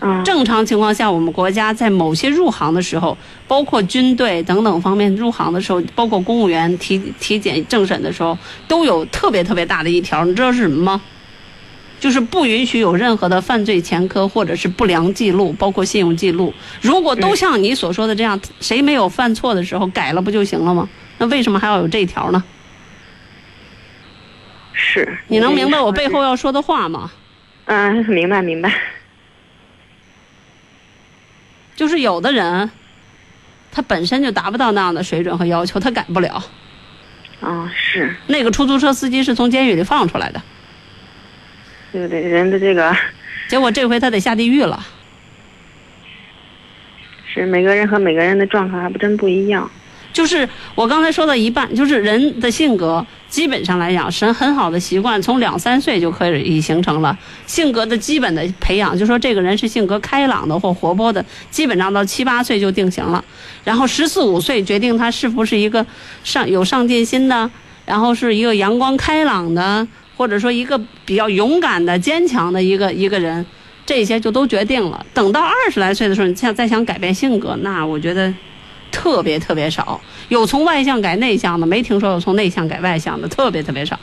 [0.00, 8.36] 嗯，正常情况下，我们国家在某些入行的时候，包括军队等等方面入行的时候，包括公务员体体检政审的时候，
[8.66, 11.00] 都有特别特别大的一条，你知道是什么吗？
[12.00, 16.54] 就是不允许有任何的犯罪前科或者是不良记录，包括信用记录。
[16.80, 20.88] 如果都像你所说的这样，谁没有犯错的时候改了不就行了吗？
[21.18, 22.42] 那为什么还要有这条呢？
[24.72, 27.10] 是，你能明白我背后要说的话吗？
[27.64, 28.72] 嗯，明白明白。
[31.74, 32.70] 就是有的人，
[33.72, 36.42] 他本身就达不到那样的水准和要求，他改不了。
[37.40, 38.14] 啊，是。
[38.28, 40.40] 那个出租车司机是从监狱里放出来的。
[41.92, 42.94] 对不对，人的这个，
[43.48, 44.84] 结果这回他得下地狱了。
[47.32, 49.70] 是每个人和每个人的状况还不真不一样。
[50.12, 58.98] 就是我刚才说到一半，就是人的性格，基本上来讲，神很好的习惯，从两三岁就可以形成了性格的基本的培养。
[58.98, 63.22] 就说这个人是性格开朗的或活泼的，基本上到七八岁就定型了。
[63.62, 65.86] 然后十四五岁决定他是不是一个
[66.24, 67.48] 上有上进心的，
[67.84, 69.86] 然后是一个阳光开朗的。
[70.18, 70.76] 或者说一个
[71.06, 73.46] 比较勇敢的、坚强的一个一个人，
[73.86, 75.06] 这些就都决定了。
[75.14, 78.34] 等到二十来岁的时候，你想再想改变性格，那我觉得
[78.90, 80.00] 特别特别少。
[80.28, 83.98] 有从外向改内向的，没听说有从内向改外向的，特别特别少。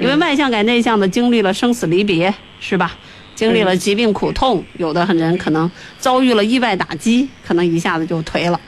[0.00, 2.92] 因为外向改内向的经历了生死离别，是吧？
[3.36, 8.60] 经历了疾病苦痛，有的人可能遭遇了意外打击，可能一下子就颓了。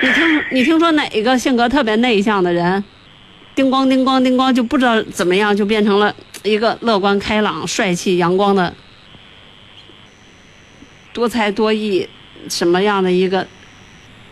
[0.00, 2.82] 你听，你听说哪一个性格特别内向的人，
[3.54, 8.74] 叮咣叮咣叮咣，就不知道怎么样就变成了一个乐观开朗、帅气阳光的、
[11.12, 12.08] 多才多艺
[12.48, 13.46] 什么样的一个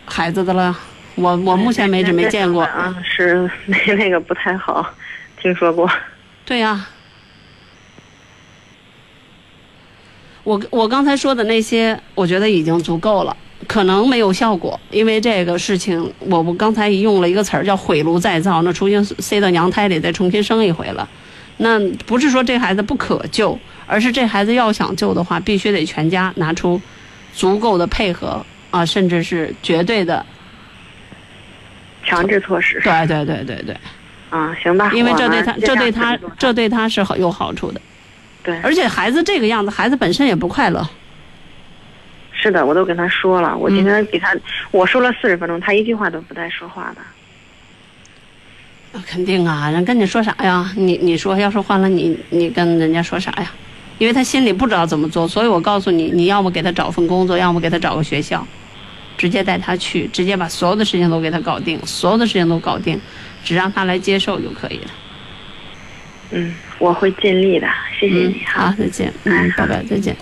[0.07, 0.77] 孩子的了？
[1.17, 2.63] 我我目前为止没见过。
[2.63, 4.95] 啊，是 那那个不太好，
[5.41, 5.91] 听说过。
[6.47, 6.87] 对呀、
[10.43, 13.37] 我我刚才说的那些，我觉得已经足够了，
[13.69, 21.09] 可能没有效果，因为这个事情，我我刚才用了一个词儿叫毁炉再造，那重新塞到娘胎里再重新生一回了。
[21.59, 26.81] 那不是说这孩子不可救，而是这孩子要想救的话，必须得全家拿出
[27.35, 30.25] 足够的配合啊，甚至是绝对的，
[32.05, 32.81] 强制措施。
[32.83, 33.77] 对对对对对，
[34.31, 34.91] 啊，行吧。
[34.95, 37.81] 因为这对他这对他这对他是好有好处的。
[38.43, 40.89] 对，而且孩子这个样子，孩子本身也不快乐。
[42.41, 44.35] 是的，我都跟他说了，我今天给他、
[44.71, 47.01] 我说了四十分钟，他一句话都不带说话的。
[48.93, 50.73] 那肯定啊，人跟你说啥呀？
[50.75, 53.53] 你你说，要是换了你，你跟人家说啥呀？
[53.99, 58.45] 因为他心里不知道怎么做，所以我告诉你，你要么给他找份工作，要么给他找个学校，
[59.19, 62.99] 直接带他去，直接把所有的事情都给他搞定，所有的事情都搞定，
[63.45, 64.91] 只让他来接受就可以了。
[66.31, 70.17] 嗯，我会尽力的，谢谢嗯你，好，再见，嗯哎，拜拜，再见。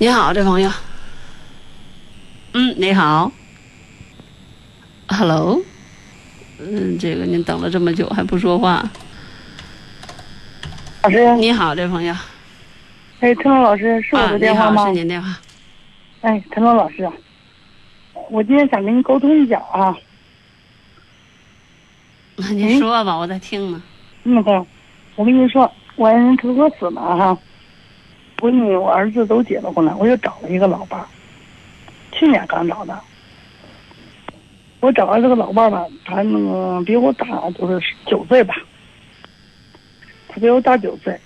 [0.00, 0.70] 你好，这朋友。
[2.52, 3.32] 嗯，你好。
[5.08, 5.60] Hello。
[6.60, 8.88] 嗯，这个您等了这么久还不说话。
[11.02, 12.14] 老师，你好，这朋友。
[13.18, 14.86] 哎，陈龙老师是我的电话好，吗？
[14.86, 15.36] 是您电话。
[16.20, 17.12] 哎，陈龙老师啊，
[18.30, 19.96] 我今天想跟您沟通一下啊。
[22.36, 23.82] 那您说吧，我在听呢。
[24.22, 24.64] 那个，
[25.16, 27.36] 我跟您说，我爱人车祸死了哈。
[28.40, 31.06] 我女我儿子都结了婚了，我又找了一个老伴儿，
[32.12, 32.98] 去年刚找的。
[34.80, 37.26] 我找的这个老伴儿吧，他那个比我大
[37.58, 38.54] 就是九岁吧，
[40.28, 41.18] 他比我大九岁。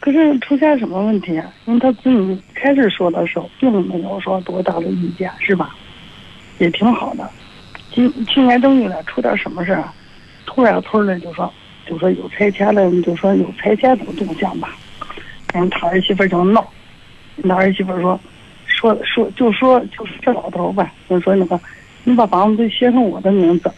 [0.00, 1.52] 可是出现什么问题啊？
[1.66, 5.74] 因为他子女开始说的时候，并没有说多大的意见，是吧？
[6.58, 7.28] 也挺好的。
[7.92, 9.94] 今去年正月了，出点什么事儿啊？
[10.44, 11.52] 突然村里就说，
[11.88, 14.76] 就说有拆迁的，就说有拆迁这个动向吧。
[15.54, 16.66] 嗯，他儿媳妇儿就闹，
[17.36, 18.20] 那儿媳妇儿说，
[18.66, 21.58] 说说就说就是这老头儿吧，就说那个，
[22.04, 23.70] 你把房子写上我的名字，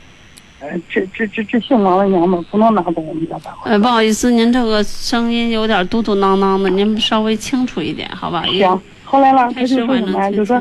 [0.60, 3.70] 呃，这这这这姓王的娘们不能拿走我们家大块。
[3.70, 8.44] 呃，不好意思，您这个声音有点嘟嘟囔囔的，您稍微清楚一点，好吧？
[8.46, 10.60] 行，后来了，他就说什么就说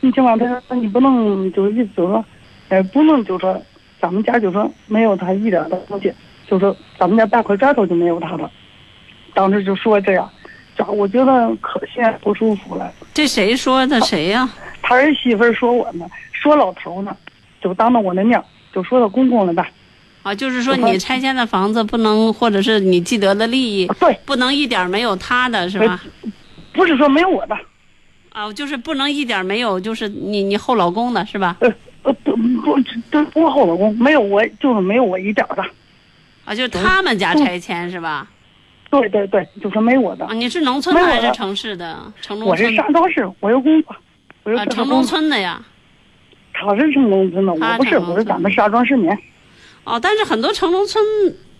[0.00, 2.24] 你听吧，他说你不能就意思就说，
[2.68, 3.60] 呃，不能就说
[4.00, 6.12] 咱们家就说没有他一点的东西，
[6.46, 8.50] 就说咱们家大块砖头就没有他了。
[9.32, 10.28] 当时就说这样，
[10.84, 12.92] 这我觉得可现在不舒服了。
[13.12, 14.00] 这谁说的？
[14.00, 14.48] 谁呀、
[14.82, 17.14] 他儿媳妇说我呢，说老头呢，
[17.62, 19.68] 就当着我的面就说到公公了吧？
[20.22, 26.00] 啊，就是说你拆迁的房子不能，或者是你既得的利益，对，不能一点没有他的是吧？
[26.72, 27.56] 不是说没有我的，
[28.30, 31.56] 啊，就是不能一点没有，就是你你后老公的是吧？
[31.60, 32.76] 呃呃不不
[33.10, 35.64] 不不后老公没有我，就是没有我一点的。
[36.44, 38.26] 啊，就是他们家拆迁是吧？
[38.90, 40.34] 对对对，就是没我的啊，。
[40.34, 41.96] 你是农村的还是城市的？
[42.20, 43.94] 城中我是村沙庄市，我有工作，
[44.42, 45.02] 我有啊，这个城中。
[45.02, 45.62] 村的呀。
[46.52, 49.10] 他是城中村的，我不是，我是咱们沙庄市民。
[49.84, 51.02] 哦，但是很多城中村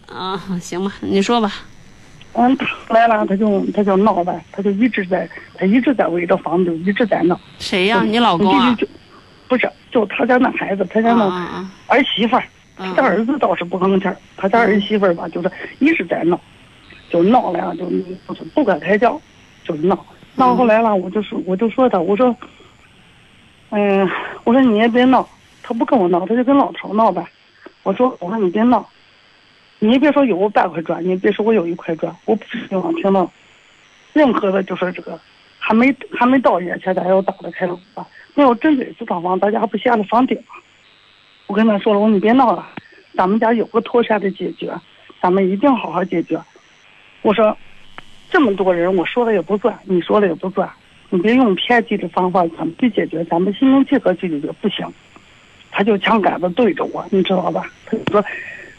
[0.07, 1.51] 啊，行吧，你说吧。
[2.35, 7.41] 嗯，他来了，他就他就闹呗，他就一直在，他一直在围着房子，一直在闹。
[7.59, 8.03] 谁呀？
[8.05, 8.77] 你老公啊？
[9.49, 12.45] 不是，就他家那孩子，他家啊那啊儿媳妇儿，
[12.77, 12.93] 啊！
[12.97, 16.41] 他儿子倒是不吭气儿，他家儿媳妇儿吧，就是一直在闹，
[17.11, 17.85] 就闹了呀，就
[18.55, 19.21] 不敢开交，
[19.65, 20.07] 就闹。
[20.37, 22.35] 闹后来了，我就说，我就说他，我说，
[23.71, 24.09] 嗯，
[24.45, 25.29] 我说你也别闹，
[25.63, 27.23] 他不跟我闹，他就跟老头闹呗。
[27.83, 28.89] 我说，我说你别闹，
[29.81, 33.31] 你也别说有我半块砖，你也别说我有一块砖，我不希望听到
[34.13, 35.19] 任何的，就是这个
[35.59, 38.07] 还没还没到眼前，咱要打得开了吧？
[38.35, 40.55] 没有针对这套房，大家不下了房顶吗？
[41.49, 42.65] 我跟他说了，我说你别闹了，
[43.17, 44.73] 咱们家有个妥善的解决，
[45.21, 46.41] 咱们一定好好解决。
[47.23, 47.57] 我说，
[48.31, 50.69] 这么多人，我说了也不算，你说了也不算，
[51.11, 54.87] 你别用偏激的方法咱们去解决，咱们心平气和去解决不行。
[55.71, 57.71] 他就枪杆子对着我，你知道吧？
[57.87, 58.25] 他就说，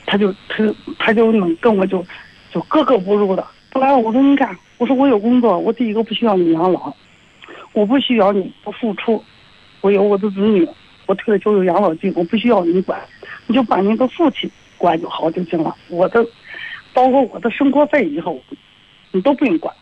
[0.06, 2.04] 他就他他就能跟我就
[2.52, 3.46] 就格格不入的。
[3.72, 6.94] 后来我说你看，我说我有工作，我第一个不需要你养老，
[7.72, 9.24] 我不需要你不付出，
[9.80, 10.68] 我有我的子女，
[11.06, 13.00] 我退了休有养老金，我不需要你管，
[13.48, 15.74] 你就把你的父亲管就好就行了。
[15.88, 16.26] 我的，
[16.94, 18.39] 包括我的生活费以后，
[19.12, 19.74] 你都不用管。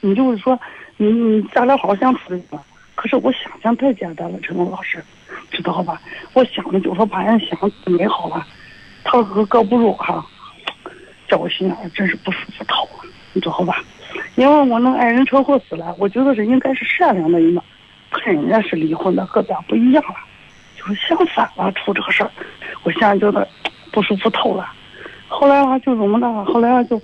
[0.00, 0.58] 你就是说，
[0.96, 2.62] 你你咱俩好好相处就行了。
[2.94, 5.04] 可是我想想太简单了，陈龙老师，
[5.50, 6.00] 知道吧？
[6.32, 8.46] 我想的就是说把人想美好了，
[9.04, 10.24] 他和搁不住哈，
[11.28, 13.84] 叫我心眼真是不舒服透了，你知道吧？
[14.36, 17.62] 因为我那爱人车祸死了，我觉得是应该是善良的人嘛，
[18.10, 20.14] 跟人家是离婚的，和咱不一样了，
[20.78, 22.30] 就是相反了，出这个事儿，
[22.82, 23.46] 我现在觉得
[23.92, 24.72] 不舒服透了。
[25.28, 26.44] 后来啊，就怎么的？
[26.44, 26.98] 后来啊，就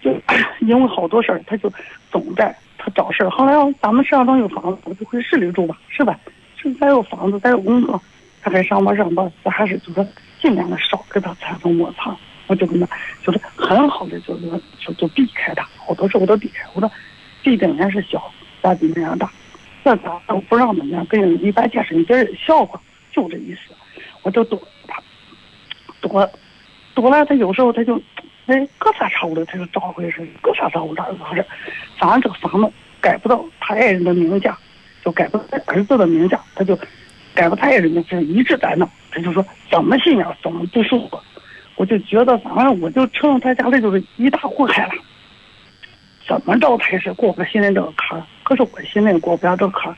[0.00, 0.10] 就
[0.60, 1.72] 因为好多事儿，他就
[2.10, 3.30] 总在他找事儿。
[3.30, 6.18] 后来啊，咱们石家庄有房子，我就回市里住吧，是吧？
[6.56, 8.00] 是咱有房子，咱有工作，
[8.40, 10.06] 他还上班上班，咱还是就说
[10.40, 12.16] 尽量的少跟他产生摩擦。
[12.48, 12.86] 我就跟他
[13.24, 16.64] 就是很好的，就是就就避开他，好多事我都避开。
[16.74, 16.90] 我说，
[17.42, 18.22] 地跟人家是小，
[18.60, 19.30] 咱比人家大，
[19.84, 22.80] 那咱都不让人家跟人一般见识，你别人笑话，
[23.12, 23.74] 就这意思。
[24.22, 25.02] 我就躲他，
[26.00, 26.28] 躲
[26.94, 28.00] 多了，他有时候他就，
[28.46, 31.44] 哎，搁啥吵的，他就找回事，搁啥找我咋咋事，
[31.98, 34.58] 反正这个房子改不到他爱人的名下，
[35.04, 36.76] 就改不到他儿子的名下，他就
[37.34, 41.18] 改不到他爱人的，就一直在那，他就说怎么心眼怎么不舒服。
[41.76, 44.92] 我就觉得，反正我就承认他家里就是一大祸害了。
[46.28, 49.96] 怎么着他也是过不了心里这个坎儿，可是我心里过不了这个坎儿。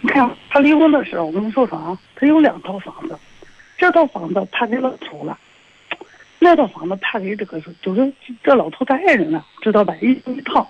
[0.00, 3.16] 你看他离婚的时候，我跟你说说啊，他有两套房子，
[3.78, 5.38] 这套房子他给老头了，
[6.44, 8.12] 那套房子判给这个就是
[8.42, 9.94] 这老头他爱人了，知道吧？
[10.02, 10.68] 一一套，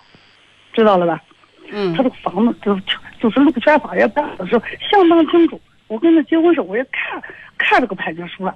[0.74, 1.22] 知道了吧？
[1.70, 2.78] 嗯他这个房子就
[3.18, 5.58] 就是陆权法院办的时候相当清楚。
[5.88, 7.22] 我跟他结婚时我也看
[7.56, 8.54] 看这个判决书了。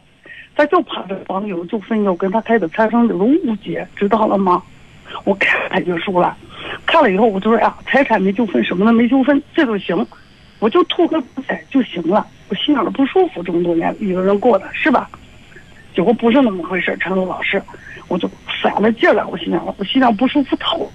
[0.55, 4.62] 他就怕这房子有纠纷，要跟他孩子产生这种误解，知道了吗？
[5.25, 6.37] 我看判决书了，
[6.85, 10.07] 看了以后我就说呀，财产没纠纷，什么的没纠纷，这就行，
[10.59, 12.27] 我就图个不在就行了。
[12.51, 15.09] 我心里不舒服，这么多年一个人过的是吧？
[15.97, 17.61] 结果不是那么回事，陈龙老师，
[18.09, 18.30] 我就
[18.62, 20.92] 反了劲了，我心想，我心想不舒服透。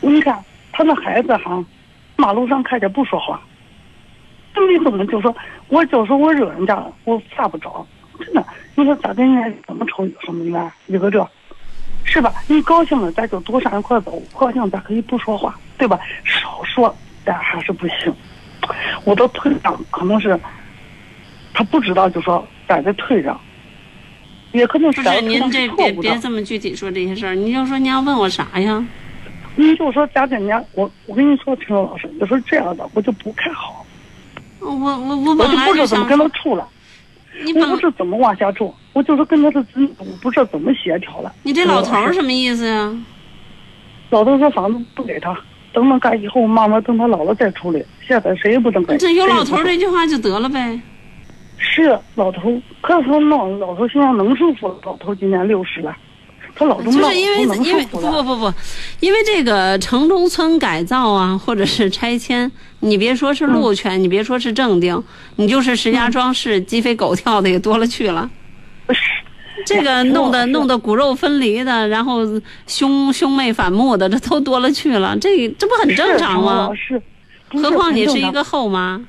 [0.00, 1.62] 你看他那孩子哈，
[2.16, 3.38] 马路上看见不说话，
[4.54, 5.36] 他没怎么就说，
[5.68, 7.86] 我就说我惹人家了，我犯不着。
[8.18, 8.42] 真的，
[8.74, 10.72] 你说咋跟人家怎么吵有什么冤？
[10.86, 11.28] 一个这，
[12.04, 12.32] 是吧？
[12.48, 16.00] 你高兴了，咱就多上一块走；不高兴，咱可以不说话，对吧？
[16.24, 16.94] 少说，
[17.26, 18.10] 但还是不行。
[19.04, 20.40] 我都退让，可能是
[21.52, 23.38] 他不知道，就说咱在退让，
[24.52, 28.84] 也可能是您这别别，这么具体说这些事儿，你就说你要问我啥呀？
[29.56, 33.84] 你就说咱跟人家，我我跟你说，陈老师，就说这样的，我就不看好，
[34.60, 36.66] 我我我我我就本来就不知道怎么跟他处了。
[37.44, 41.32] 你我不知道怎么往下处，我就是跟他的子女，我不知道怎么协调了。
[41.42, 42.92] 你这老头儿什么意思呀？
[44.10, 45.36] 老头说房子不给他，
[45.72, 47.84] 等他干以后，慢慢等他老了再处理。
[48.06, 48.96] 现在谁也不能给。
[48.98, 50.80] 这有老头这句话就得了呗。
[51.62, 54.74] 是老头，可是他闹老头现在能舒服了。
[54.82, 55.96] 老头今年六十了，
[56.56, 58.00] 他老这么闹，就是因为能因为不。
[58.00, 58.52] 不不不，
[58.98, 62.50] 因为这个城中村改造啊，或者是拆迁，
[62.80, 65.00] 你别说是路权，你别说是正定，
[65.36, 68.28] 你就是石家庄市鸡飞狗跳的也多了去了。
[68.88, 68.96] 是
[69.66, 72.22] 这个弄得弄得骨肉分离的，然后
[72.66, 75.16] 兄兄妹反目的，这都多了去了。
[75.18, 76.70] 这这不很正常吗？
[76.74, 77.00] 是，
[77.50, 79.00] 不是何况你是一个后妈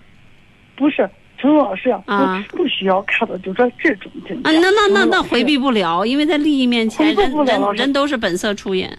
[0.76, 1.10] 不是
[1.42, 8.96] 陈老师啊，啊我不需要看到就说这种境啊，那那那那回避不了，因为在利益面前，人人都是本色出演。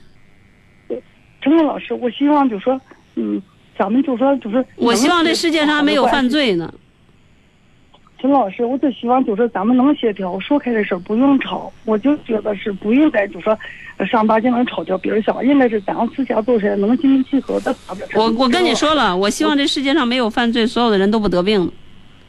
[1.40, 2.80] 陈老师，我希望就说，
[3.14, 3.40] 嗯，
[3.78, 4.64] 咱们就说就是。
[4.74, 6.28] 我希望这世界上没有犯。
[6.28, 6.72] 罪呢。
[8.20, 11.72] 陈老师，我就希望就是咱们能协调，说开这事儿不用吵。
[11.84, 13.56] 我就觉得是不应该就说
[13.96, 17.74] 呃上大街上吵架，别人笑，应该是咱们私下做事能心平气和的。
[18.14, 21.70] 我我跟你说了，我希望这世界上没有犯罪，所有的人都不得病。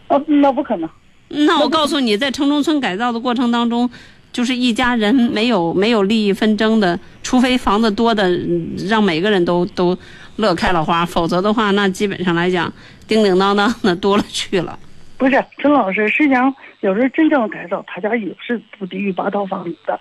[0.08, 0.90] 啊，那不可能。
[1.30, 3.90] 那我告诉你，在城中村改造的过程当中，
[4.32, 9.98] 就是一家人没有没有利益纷争的，除非房子多的，嗯让每个人都都
[10.36, 12.72] 乐开了花，否则的话，那基本上来讲，
[13.08, 14.78] 叮叮当当的多了去了。
[15.18, 20.00] 不是陈老师，实际上要是真正改造，他家也是不低于八套房子的。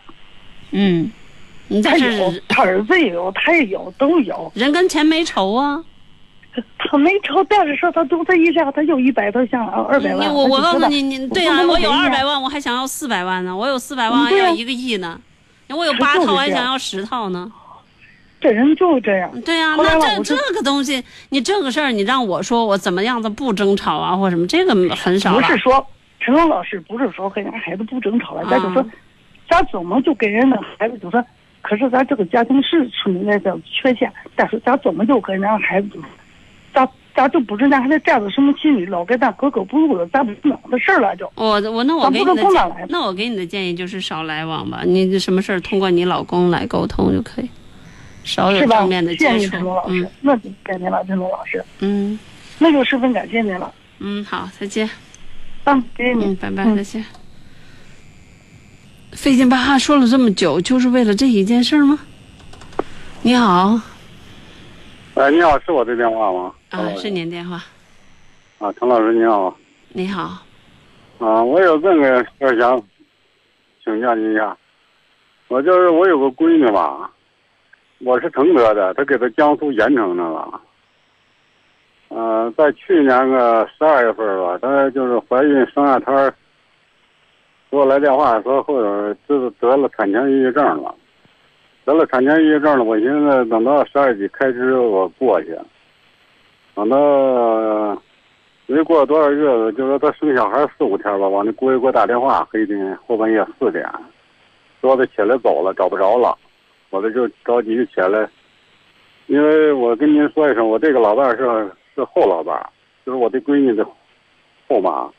[0.73, 1.11] 嗯，
[1.69, 4.51] 你他有是，他儿子也有，他也有，都有。
[4.55, 5.83] 人跟钱没仇啊。
[6.79, 10.29] 他没超，但是说他独自一下，他有一百多项二百万。
[10.29, 15.21] 你我我告诉你，你对啊，我有二百万，我还想要四百万呢，我有四百万还要一个亿呢，
[15.69, 17.51] 我有八套，我还想要十套呢。
[18.41, 19.31] 这人就是这样。
[19.43, 25.35] 对啊、那这这个东西，你这个事儿，你让我说我怎么样子不争吵啊，或什么，这个很少。
[25.35, 25.87] 不是说
[26.19, 28.89] 陈龙老师不是说跟人家孩子不争吵了，咱就说啊，
[29.49, 31.25] 咱怎么就跟人家孩子就说，
[31.61, 35.89] 可是咱这个家庭是存在着缺陷，但是咱怎么就跟人家孩子
[37.15, 41.31] 咱咋就不知道还得占着什么心理，老跟咱格格不入的，咱不脑的事儿了就。
[41.35, 47.49] 我我那我给你的来那我给你的建议就是少来往吧，你什么事儿通过你老公来沟通就可以，
[48.25, 49.13] 少有正面的？
[49.17, 49.89] 谢谢你，接触陈龙老。
[49.89, 52.19] 师嗯，那就感谢了，陈龙老师，嗯
[52.59, 53.73] 那就十分感谢您了。
[53.99, 54.89] 嗯，好，再见。
[55.65, 57.05] 嗯，谢谢您嗯，，拜拜，嗯再见。
[59.13, 61.99] 费劲巴哈说了这么久，就是为了这一件事儿吗？
[63.23, 63.79] 你好，
[65.15, 66.53] 哎，你好，是我这电话吗？
[66.73, 67.63] 啊，是您电话。
[68.59, 69.55] 啊，陈老师你好。
[69.91, 70.43] 你好，
[71.19, 72.83] 啊，我有这个事儿想
[73.85, 74.57] 请教您一下。
[75.49, 77.11] 我就是我有个闺女吧，
[77.99, 80.61] 我是承德的，她给她江苏盐城的了。
[82.09, 86.35] 呃，在去年个十二月份吧，她就是怀孕生下胎儿，
[87.71, 90.95] 给我来电话说后边得得了产前抑郁症了。
[91.85, 95.55] 得了产前抑郁症了，我寻思等到十二级开支我过去，
[96.75, 98.01] 等到
[98.67, 103.87] 没过多少日子，就说他生小孩四五天吧，完了姑爷给我打电话，黑天后半夜四点，
[104.81, 106.37] 说他起来走了，找不着了，
[106.89, 108.27] 我这就着急就起来，
[109.27, 112.67] 因为我跟您说一声，我这个老伴是是后老伴儿，
[113.05, 113.87] 就是我这闺女的
[114.67, 115.11] 后妈，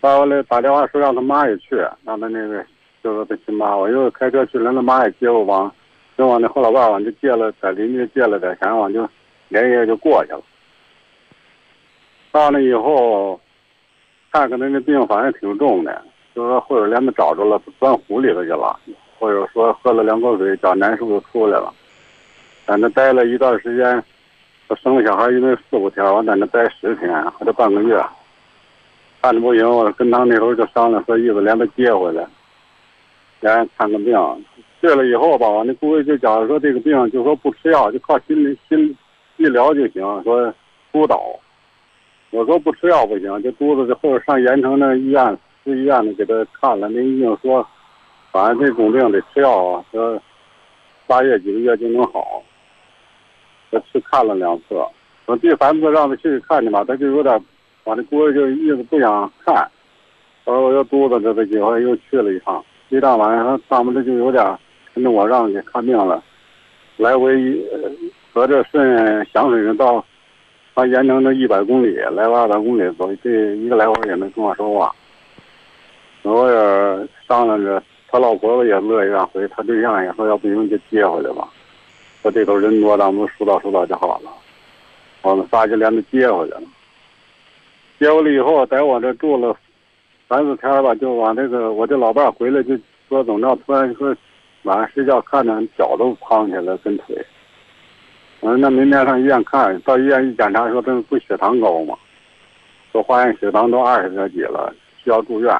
[0.00, 2.62] 发完了打电话说让他妈也去，让他那个
[3.02, 5.72] 就是他亲妈，我又开车去让，他妈也接我往，
[6.18, 9.08] 就往那后老伴儿往就借了，在邻居借了点钱，往就
[9.48, 10.42] 连夜就过去了。
[12.36, 13.40] 到那以后，
[14.30, 16.02] 看看他那病反正挺重的，
[16.34, 18.78] 就是说或者连他找着了，钻湖里头去了，
[19.18, 21.72] 或者说喝了两口水，脚难受就出来了，
[22.66, 24.04] 在那待了一段时间，
[24.68, 27.98] 我生了小孩，因为四五天，完在那待十天或者半个月，
[29.22, 32.22] 看着不行，我跟他那时候就商量说，意思连他接回来，
[33.40, 34.14] 连看个病。
[34.82, 38.94] 去了以后吧，那姑爷就讲说这个病就说不吃药，就靠心理心
[39.38, 40.52] 医疗就行，说
[40.92, 41.34] 疏导。
[42.30, 47.66] 我说不吃药不行，这肚子这后边上盐城那医院市医院呢给他看了，那医生说，
[48.32, 50.20] 反正这种病得吃药啊，说
[51.06, 52.42] 仨月几个月就能好。
[53.70, 54.74] 我去看了两次，
[55.26, 57.40] 我第三次让他去看去吧，他就有点，
[57.84, 59.66] 把这姑爷就意思不想看，
[60.44, 64.44] 我说我又肚子这这几回又去了一趟，一趟晚上上面这就有点
[64.94, 66.22] 跟着我让去看病了，
[66.96, 67.32] 来回
[67.72, 67.90] 呃
[68.32, 70.04] 合着顺响水人到。
[70.76, 74.94] 他盐城那一百公里，来回二百公里走，这一个来回也没跟我说话。
[76.22, 81.48] 我也商量着，他老婆子也乐意让回，他对象也说要不行就接回来吧。
[82.20, 84.30] 说这头人多，咱们疏导疏导就好了。
[85.22, 86.66] 我们仨就连着接回来了。
[87.98, 89.56] 接回来以后，在我这住了
[90.28, 94.14] 三四天吧，就往这个我这老伴回来就说怎么着，突然说
[94.64, 97.16] 晚上睡觉看着脚都胖起来，跟腿。
[98.40, 101.96] 我说那明天上医院看，到医院一检查说这不血糖高吗？
[102.92, 104.72] 说化验血糖都二十多几了，
[105.02, 105.54] 需要住院。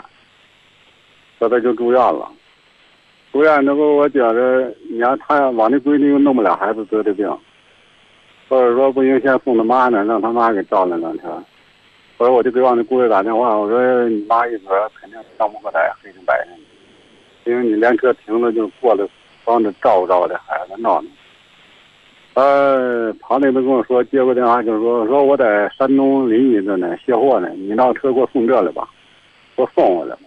[1.39, 2.31] 说他就住院了，
[3.33, 7.29] 住院那不我觉着，你看他往那闺女又弄不了孩子得的病，
[8.49, 11.31] 或者说不行先送他妈呢，让他妈给照料两天。
[12.18, 19.07] 我说我就给往那姑爷打电话，我说你妈一会儿肯定上不过来，黑天白天，因为你连车停了就过来
[19.45, 21.09] 帮着照顾照顾这孩子闹闹。
[22.37, 28.87] 呃，旁那边跟我说接过电话，就是说说我在山东临沂这呢卸货呢，你让车给我送这来吧，
[29.57, 30.22] 给我送回来吧。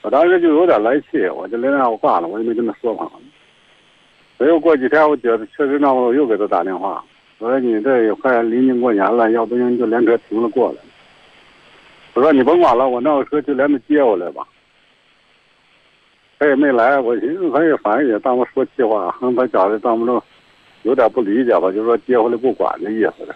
[0.00, 3.10] 我当时就有点来气，我就连电话挂了，我也没跟他说嘛。
[4.38, 7.04] 没有过几天，我觉得确实让我又给他打电话，
[7.38, 10.78] 我说你这也快临近过年了，要不行就连车停了过来。
[12.14, 14.42] 我说你甭管了，我那个车就连着接回来吧。
[16.38, 20.24] 他也没来，我寻思他也反正也当我说气话，他觉得当不着。
[20.82, 23.34] 有点不理解吧，就是说接回来不管的意思的。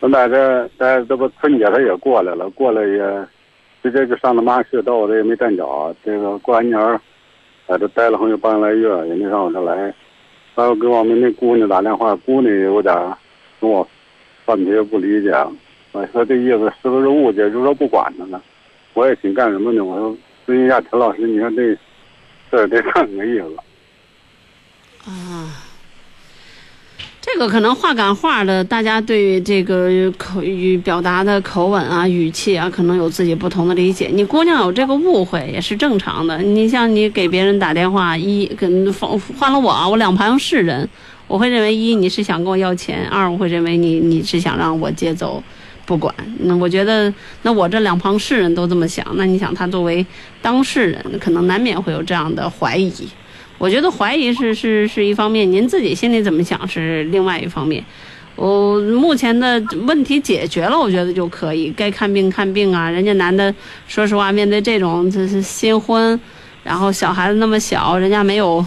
[0.00, 3.26] 现在这在这不春节他也过来了，过来也
[3.82, 5.94] 直接就上他妈去，到我这也没站脚。
[6.04, 6.98] 这个过完年儿
[7.66, 9.94] 在这待了好有半个来月，也没上我这来。
[10.54, 12.94] 然后给我们那姑娘打电话，姑娘也有点
[13.60, 13.86] 跟我
[14.44, 15.32] 半别不理解。
[15.92, 17.50] 我说这意思是不是误解？
[17.50, 18.42] 就说不管他了。
[18.94, 19.84] 我也挺干什么的。
[19.84, 20.10] 我说
[20.46, 21.76] 咨询一下陈老师，你看这
[22.50, 23.56] 这得看什么意思？
[25.10, 25.50] 啊，
[27.20, 34.08] 这个可能话赶话的，大家对于这个口语表达的口吻啊、语气啊，可能有自己不同的理解。
[34.12, 36.38] 你姑娘有这个误会也是正常的。
[36.38, 38.92] 你像你给别人打电话，一跟
[39.38, 40.88] 换了我啊，我两旁是人，
[41.26, 45.42] 我会认为一你是想跟我要钱，二我会认为你你是想让我接走。
[45.86, 50.06] 不管，那我觉得，那我这两旁是人都这么想，那你想他作为
[50.40, 52.92] 当事人，可能难免会有这样的怀疑。
[53.60, 57.84] 我觉得怀疑是是是一方面，您自己心里怎么想是另外一方面。
[58.34, 61.70] 我目前的问题解决了，我觉得就可以。
[61.76, 63.54] 该看病看病啊，人家男的，
[63.86, 66.18] 说实话，面对这种这是新婚，
[66.62, 68.64] 然后小孩子那么小，人家没有，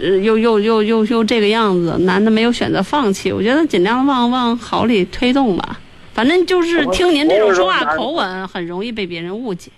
[0.00, 5.80] 呃，又又又又又这个样子，男的没有选择放弃，我觉得尽量往往好里推动吧。
[6.14, 9.72] 反正就是听您这种说话口吻，很容易被别人误解。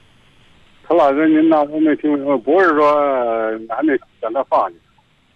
[0.84, 4.76] 他老师，您那我没听明白，不是说呃男的选择放弃，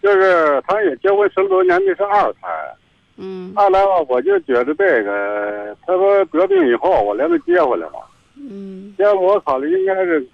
[0.03, 2.49] 就是他也结婚十多年，这是二胎。
[3.19, 8.01] 嗯二来吧，我就觉得这个，他说得病以后，我连他接回来嘛。
[8.37, 10.27] 嗯要不我考虑应该是，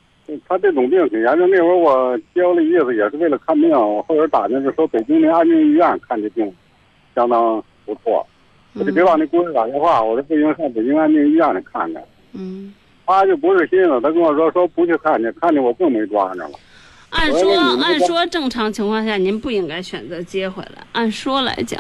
[0.49, 1.49] 他这种病挺严重。
[1.49, 6.53] 那会儿我接回来意思也是为了看病，我后边打听是说北京那安定医院看这病，
[7.15, 8.27] 相当不错。
[8.75, 12.03] 我就别往那姑娘打电话，我说不行，上北京安定医院里看看。
[12.33, 12.75] 嗯。
[13.07, 16.53] 他就不是心思，他跟我说说不去看去，看去我更没抓着了。
[17.11, 20.83] 按说按说正常情况下，您不应该选择接回来。
[20.93, 21.79] 按说来讲，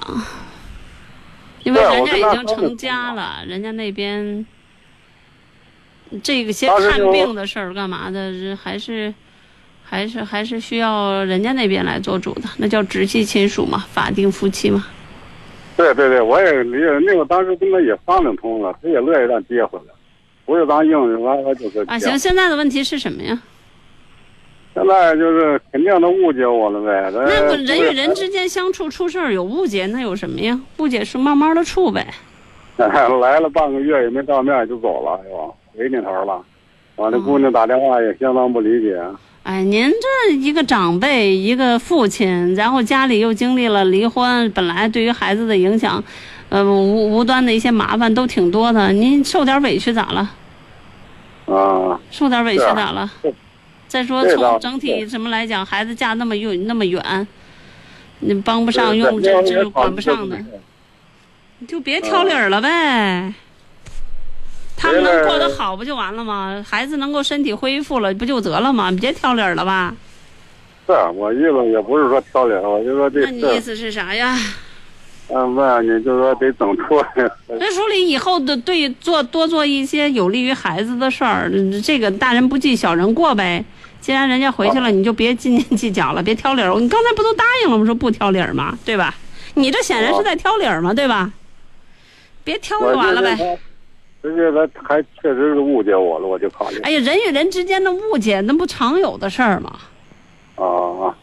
[1.64, 4.44] 因为对人家已经成家了，人家那边
[6.22, 8.30] 这个些看病的事儿干嘛的，
[8.62, 9.14] 还是
[9.82, 14.84] 还是还是需要人家那边来做主的，那叫直系亲属嘛，法定夫妻嘛。
[15.74, 16.86] 对对对，我也理解。
[17.06, 19.94] 那个当时跟他也商量通了，他也乐意让接回来，
[20.44, 23.40] 不是咱硬完了就是啊，行，现在的问题是什么呀？
[24.74, 27.10] 现在就是肯定他误解我了呗。
[27.12, 30.58] 那个人与人之间相处出事儿有误解，那有什么呀？
[30.78, 32.06] 误解是慢慢的处呗。
[32.78, 36.42] 来了半个月也没照面就走了，又回那头了。
[36.96, 38.98] 完了，姑娘打电话也相当不理解。
[39.42, 46.02] 哎，您这一个长辈，一个父亲，然后家里又经历了离婚，本来对于孩子的影响，
[46.52, 48.92] 呃，无无端的一些麻烦都挺多的。
[48.92, 50.30] 您受点委屈咋了？
[51.46, 53.32] 啊，受点委屈咋了是？
[53.88, 57.26] 再说从整体什么来讲，孩子嫁那么远那么远，
[58.18, 60.36] 你帮不上用，这这管不上的，
[61.60, 63.32] 你就别挑理儿了呗。
[64.76, 66.62] 他们能过得好不就完了吗？
[66.68, 68.92] 孩子能够身体恢复了不就得了吗？
[69.00, 69.94] 别挑理儿了吧。
[70.86, 74.36] 是我意思也不是说挑理，我就说这那你意，思是啥呀？
[75.28, 77.06] 嗯，问你就说得整出来。
[77.48, 81.50] 那处理以后的对做多做一些有利于孩子的事儿，
[81.82, 83.64] 这个大人不计小人过呗。
[84.00, 86.74] 既然人家回去了，你就别斤斤计较了，别挑理儿。
[86.80, 87.86] 你刚才不都答应了吗？
[87.86, 88.76] 说不挑理儿吗？
[88.84, 89.14] 对吧？
[89.54, 91.32] 你这显然是在挑理儿嘛，对吧？
[92.42, 93.36] 别挑就完了呗。
[93.36, 93.58] 呗。
[94.22, 96.78] 人家他还确实是误解我了，我就考虑。
[96.80, 99.72] 哎呀，人与人之间的误解，那不常有的事儿吗？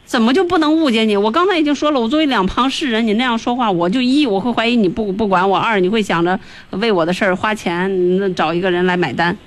[0.09, 1.15] 啊，怎么就不能误解你？
[1.15, 6.39] 我刚才已经说了，我作为两旁世人，你那样说话，我就一我会怀疑你不不管我，二你会想着
[6.71, 9.37] 为我的事儿花钱，那找一个人来买单。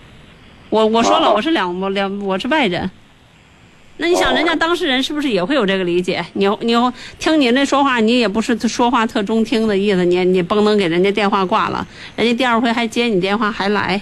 [0.71, 2.89] 我我说了，哦我是两我两我是外人。
[3.97, 6.25] 那你想，哦人家当事人是不是也会有这个理解？
[6.35, 6.75] 你你
[7.19, 11.87] 听你那说话，你也不是说话特中听的意思，你你甭能给人家电话挂了，
[12.17, 14.01] 人家第二回还接你电话还来。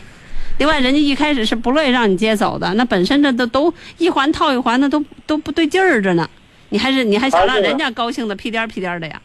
[0.59, 6.29] 另外，人家一开始是不乐意让你接走的，那本身这都都一环套一环的，都都不对劲儿着呢。
[6.71, 9.21] 你还是你还想让人家高兴的屁颠儿屁颠儿的呀？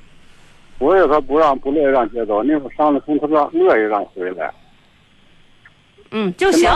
[0.77, 4.51] 不是他不让不乐意让接走，那会儿商量通，他让乐意让回来。
[6.11, 6.69] 嗯，就行。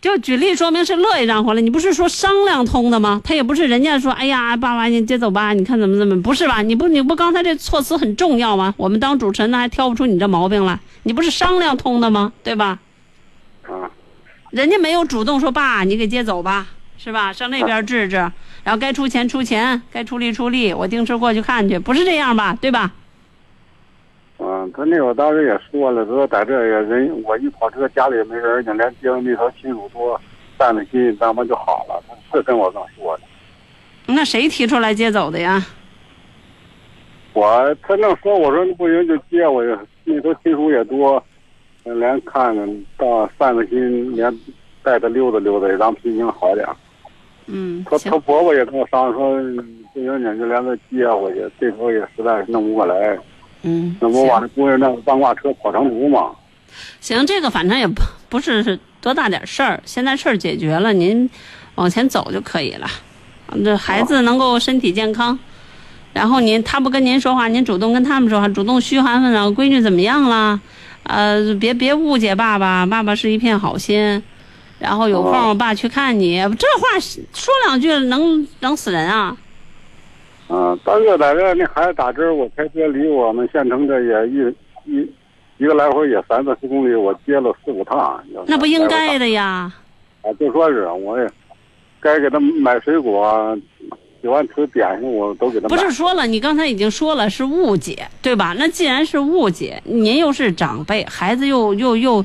[0.00, 3.20] 就举例说明是乐意让回来，你不是说商量通的吗？
[3.24, 6.62] 他也不是人家说，哎呀，爸爸你接走吧，你看怎么怎么，不是吧？
[6.62, 8.72] 你不你不刚才这措辞很重要吗？
[8.76, 12.32] 我们当主持人的还挑不出你这毛病来，你不是商量通的吗？
[12.44, 12.78] 对吧？
[13.62, 13.90] 啊，
[14.50, 17.32] 人家没有主动说爸，你给接走吧，是吧？
[17.32, 18.30] 上那边治治，
[18.68, 22.54] 然后该出钱出钱，该出力出力，我定时过去看去，不是这样吧？
[22.60, 22.92] 对吧？
[24.36, 30.20] 嗯，他那会儿当时也说了，说在这也人我一跑车家里也没人，你连接那头亲属多
[30.58, 32.04] 散散心，咱们就好了。
[32.30, 33.22] 他是跟我这么说的。
[34.04, 35.64] 那谁提出来接走的呀？
[37.32, 41.24] 我他那说，我说不行就接我去，那头亲属也多，
[41.84, 44.30] 嗯连看看到散散心，连
[44.82, 46.76] 带着溜达溜达，也让心情好点儿。
[47.50, 49.34] 嗯，他行他婆婆也跟我商量说，
[49.94, 53.18] 不行你就连他接回去，这头也实在是弄不过来，
[53.62, 56.30] 嗯，那不往行那姑娘那半挂车跑长途嘛。
[57.00, 61.28] 行，这个反正也不不是是多大点事儿，现在事儿解决了，您
[61.76, 62.86] 往前走就可以了。
[63.64, 65.38] 这孩子能够身体健康，
[66.12, 70.60] 然后您他不跟您说话，您主动跟他们说话，主动嘘寒问暖，闺女怎么样了？
[71.04, 74.22] 呃，别别误解爸爸，爸爸是一片好心。
[74.78, 79.36] 然后有空哦我爸去看你，这话说两句能能死人啊？
[80.48, 84.54] 嗯，当时在这那孩子打针，我开车离我们县城这也一
[84.86, 85.12] 一
[85.58, 88.22] 一个来回也三四十公里，我接了四五趟。
[88.46, 89.70] 那不应该的的呀。
[90.22, 91.28] 啊，就说是我也
[92.00, 93.58] 该给他买水果，
[94.22, 95.76] 喜欢吃点心，我都给他买。
[95.76, 98.54] 不是说了，你刚才已经说了是误解，对吧？
[98.56, 102.24] 那既然是误解，您又是长辈，孩子又又又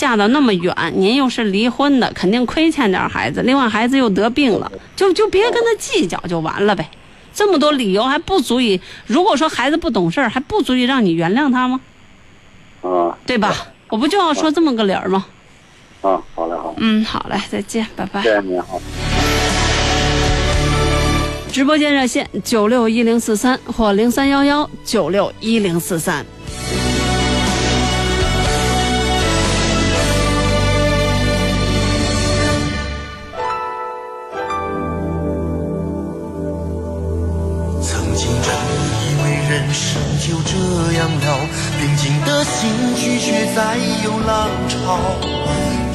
[0.00, 3.42] 嫁到那么远，您又是离婚的，肯定亏欠点孩子。
[3.42, 6.88] 另外孩子又得病了，就就别跟他计较就完了呗。
[7.34, 11.82] 这么多理由还不足以，如果说孩子不懂事儿，还不足以让你原谅他吗？
[12.80, 13.54] 啊对吧？
[13.90, 15.26] 我不就要说这么个理儿吗？
[16.00, 18.22] 啊，好嘞好，嗯，好嘞，再见，拜拜。
[18.22, 18.80] 谢谢您好。
[21.52, 26.24] 直播间热线九六一零四三或零三幺幺九六一零四三。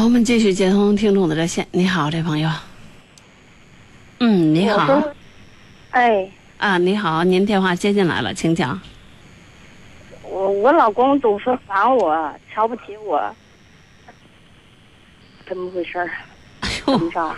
[0.00, 1.66] 好，我们继续接通听众的热线。
[1.72, 2.48] 你好，这朋友。
[4.18, 4.98] 嗯，你好，
[5.90, 6.26] 哎，
[6.56, 8.80] 啊，你好，您电话接进来了，请讲。
[10.22, 13.22] 我我老公总是烦我，瞧不起我，
[15.46, 16.10] 怎么回事儿？
[16.60, 17.36] 哎怎么呦，着？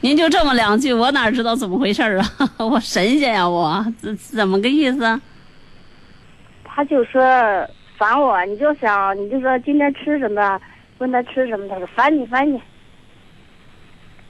[0.00, 2.26] 您就这么两句，我哪知道怎么回事儿啊？
[2.58, 5.20] 我神仙呀，我怎怎么个意思啊？
[6.64, 7.22] 他就说
[7.96, 10.60] 烦我，你就想，你就说今天吃什么，
[11.02, 12.56] 问他吃什么，他说烦你烦你。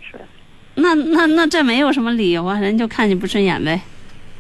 [0.01, 0.19] 是，
[0.77, 3.79] 那那那这没有什么理由啊，人就看你不顺眼呗。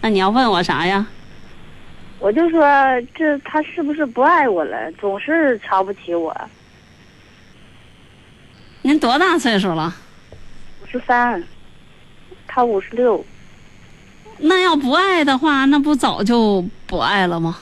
[0.00, 1.06] 那你要问我啥呀？
[2.18, 2.62] 我就说
[3.14, 4.90] 这他是不是不爱我了？
[4.92, 6.34] 总是瞧不起我。
[8.80, 9.94] 您多大岁数了？
[10.82, 11.44] 五十三，
[12.46, 13.22] 他五十六。
[14.38, 17.58] 那要不爱的话，那不早就不爱了吗？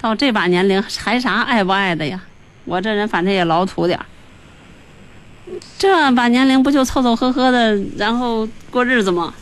[0.00, 2.22] 到这把年龄还啥爱不爱的呀？
[2.68, 4.04] 我这人反正也老土点儿，
[5.78, 9.32] 这把年龄不就凑凑合合的，然后过日子吗？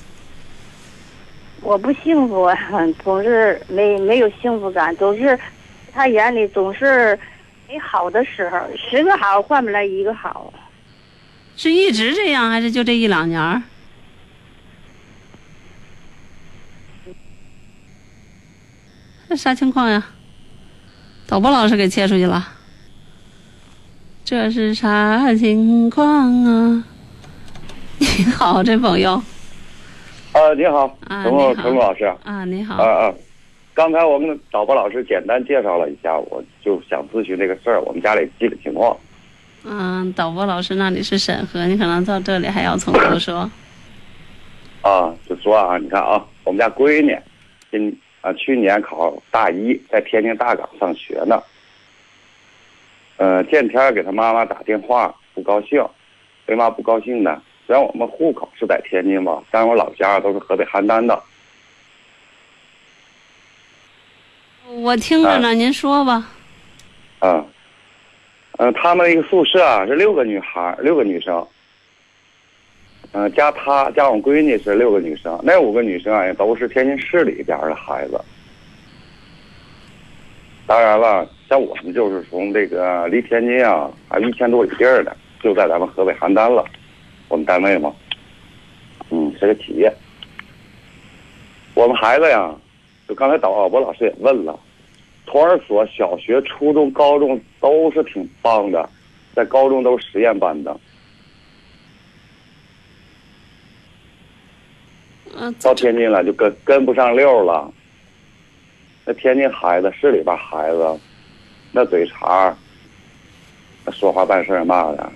[1.61, 2.49] 我不幸福，
[3.03, 5.37] 总是没没有幸福感，总是
[5.93, 7.19] 他眼里总是
[7.69, 10.53] 没好的时候，十个好换不来一个好。
[11.57, 13.63] 是一直这样，还是就这一两年儿？
[19.29, 20.07] 这啥情况呀？
[21.27, 22.53] 导播老师给切出去了。
[24.27, 26.85] 这是啥情况啊？
[27.97, 29.13] 你好，这朋友
[30.33, 33.15] 啊，你好，啊，陈梦你好陈梦老师啊啊，你好，啊啊！
[33.73, 38.97] 刚才我跟导播老师简单介绍了一下，我就想咨询这个事儿，我们家里基本情况。
[39.63, 43.49] 嗯，导播老师那里是审核，你可能到这里还要从头说。
[44.83, 47.17] 啊，就说啊，你看啊，我们家闺女
[47.71, 51.41] 今啊去年考大一，在天津大港上学呢。
[53.17, 55.83] 呃，见天儿给他妈妈打电话，不高兴，
[56.47, 57.41] 为嘛不高兴呢？
[57.67, 61.21] 虽然我们户口是在天津吧，但是我老家都是河北邯郸的。
[64.69, 66.29] 我听着呢，您说吧。
[67.21, 67.45] 啊，
[68.59, 71.47] 嗯、他们一个宿舍啊是六个女孩，六个女生。
[73.13, 78.21] 嗯、加她加我闺女是六个女生，那五个女生啊也都是天津市里边的孩子。
[80.67, 86.65] 当然了，像我们就是从这个离天津啊还一千多里地儿的，就在咱们河北邯郸了，
[87.29, 87.95] 我们单位嘛，
[89.11, 89.93] 嗯，是个企业。
[91.75, 92.53] 我们孩子呀，
[93.07, 94.59] 就刚才导播老师也问了，
[95.25, 98.89] 托儿所、小学、初中、高中都是挺棒的，
[99.35, 100.77] 在高中都是实验班的，
[105.37, 107.73] 嗯、到天津了就跟跟不上溜了。
[109.07, 110.99] 那天津孩子，市里边孩子，
[111.71, 112.53] 那嘴茬，
[113.85, 115.13] 那说话办事儿嘛的，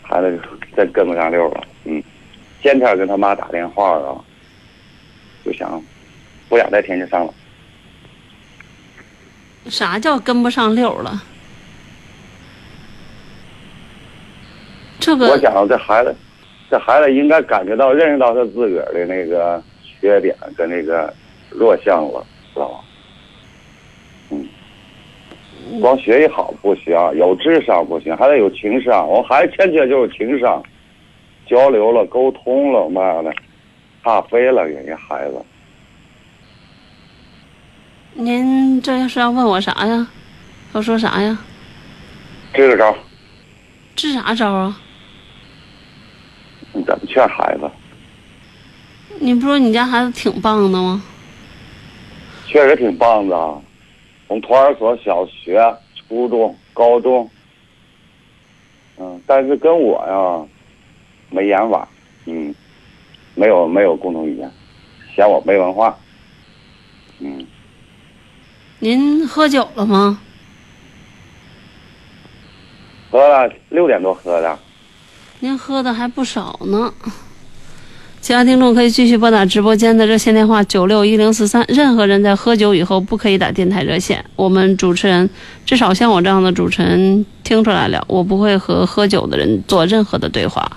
[0.00, 0.40] 孩子
[0.76, 1.60] 真跟不上溜了。
[1.84, 2.00] 嗯，
[2.60, 4.14] 天天跟他妈打电话啊，
[5.44, 5.82] 就想
[6.48, 7.34] 不想在天津上了。
[9.66, 11.20] 啥叫跟不上溜了？
[15.00, 16.14] 这我想这孩子，
[16.70, 19.60] 这孩子应该感觉到、认识到他自个儿的那个
[20.00, 21.12] 缺点跟那个
[21.50, 22.24] 弱项了，
[22.54, 22.80] 知道吧？
[24.30, 24.48] 嗯，
[25.80, 29.08] 光学习好不行，有智商不行，还得有情商。
[29.08, 30.62] 我孩子欠缺就是情商，
[31.46, 33.34] 交流了、沟通了，妈的，
[34.02, 35.44] 差飞了，人家孩子。
[38.14, 40.06] 您这是要问我啥呀？
[40.74, 41.38] 要说啥呀？
[42.54, 42.94] 支个招，
[43.96, 44.78] 支啥招啊？
[46.74, 47.70] 你怎么劝孩子？
[49.18, 51.02] 你不说你家孩子挺棒的吗？
[52.52, 53.58] 确实挺棒的，啊，
[54.28, 57.30] 从托儿所、小学、初中、高中，
[58.98, 60.46] 嗯，但是跟我呀
[61.30, 61.88] 没眼法，
[62.26, 62.54] 嗯，
[63.34, 64.52] 没有没有共同语言，
[65.14, 65.98] 嫌我没文化，
[67.20, 67.46] 嗯，
[68.80, 70.20] 您喝酒了吗？
[73.10, 74.58] 喝了六点多喝的，
[75.40, 76.92] 您喝的还不少呢。
[78.22, 81.64] 其他听众可以继续拨打直播间的热线电话九六一零四三。
[81.66, 84.24] 任何人在喝酒以后不可以打电台热线。
[84.36, 85.28] 我们主持人，
[85.66, 90.70] 至少像我这样的主持人听出来了，我不会和喝酒的人做任何的对话。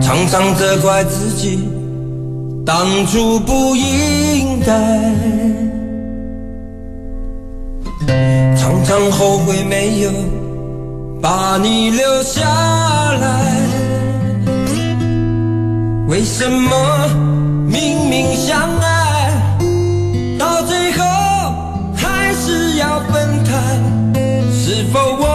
[0.00, 1.60] 常常责怪自己
[2.64, 4.72] 当初不应该，
[8.56, 10.10] 常常后悔没有
[11.20, 13.28] 把你留下来。
[16.08, 16.70] 为什么
[17.66, 19.30] 明明相爱，
[20.38, 21.04] 到最后
[21.94, 23.52] 还是要分开？
[24.52, 25.27] 是否我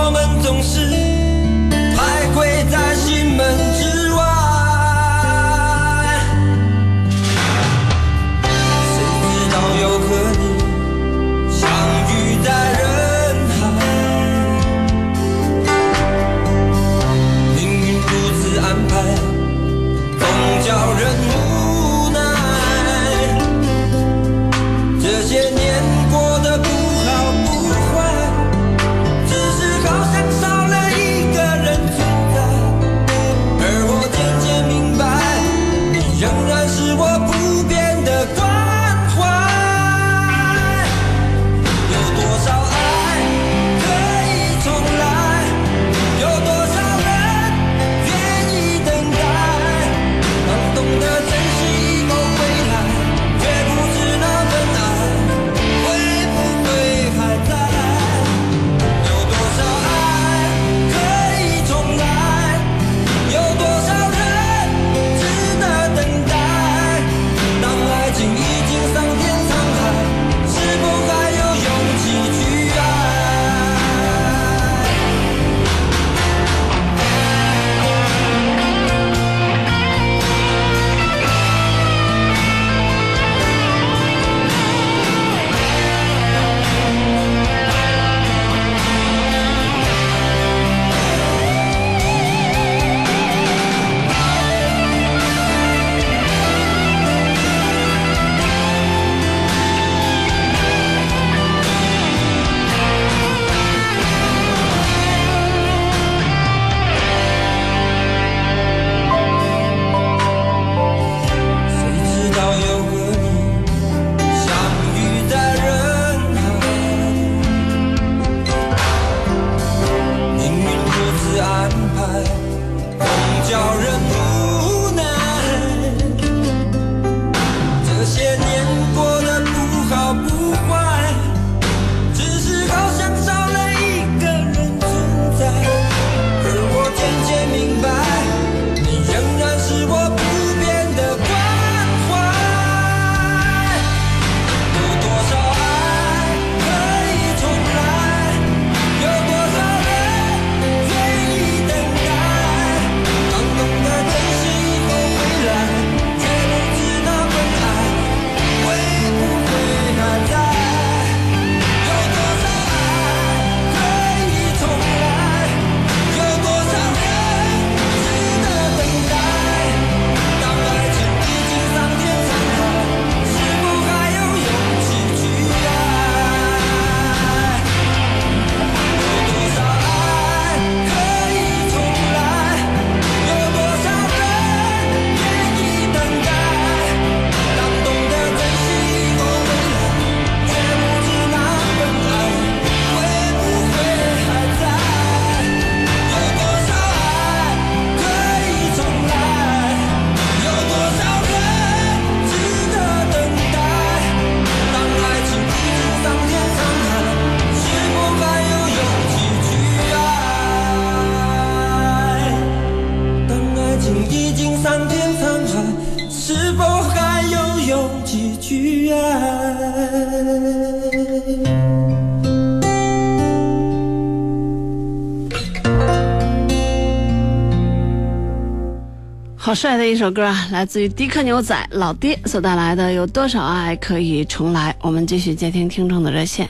[229.53, 234.73] 好帅的一首歌啊，来自于迪克牛仔老爹所带来的《有多少爱可以重来》。
[234.81, 236.49] 我们继续接听听众的热线。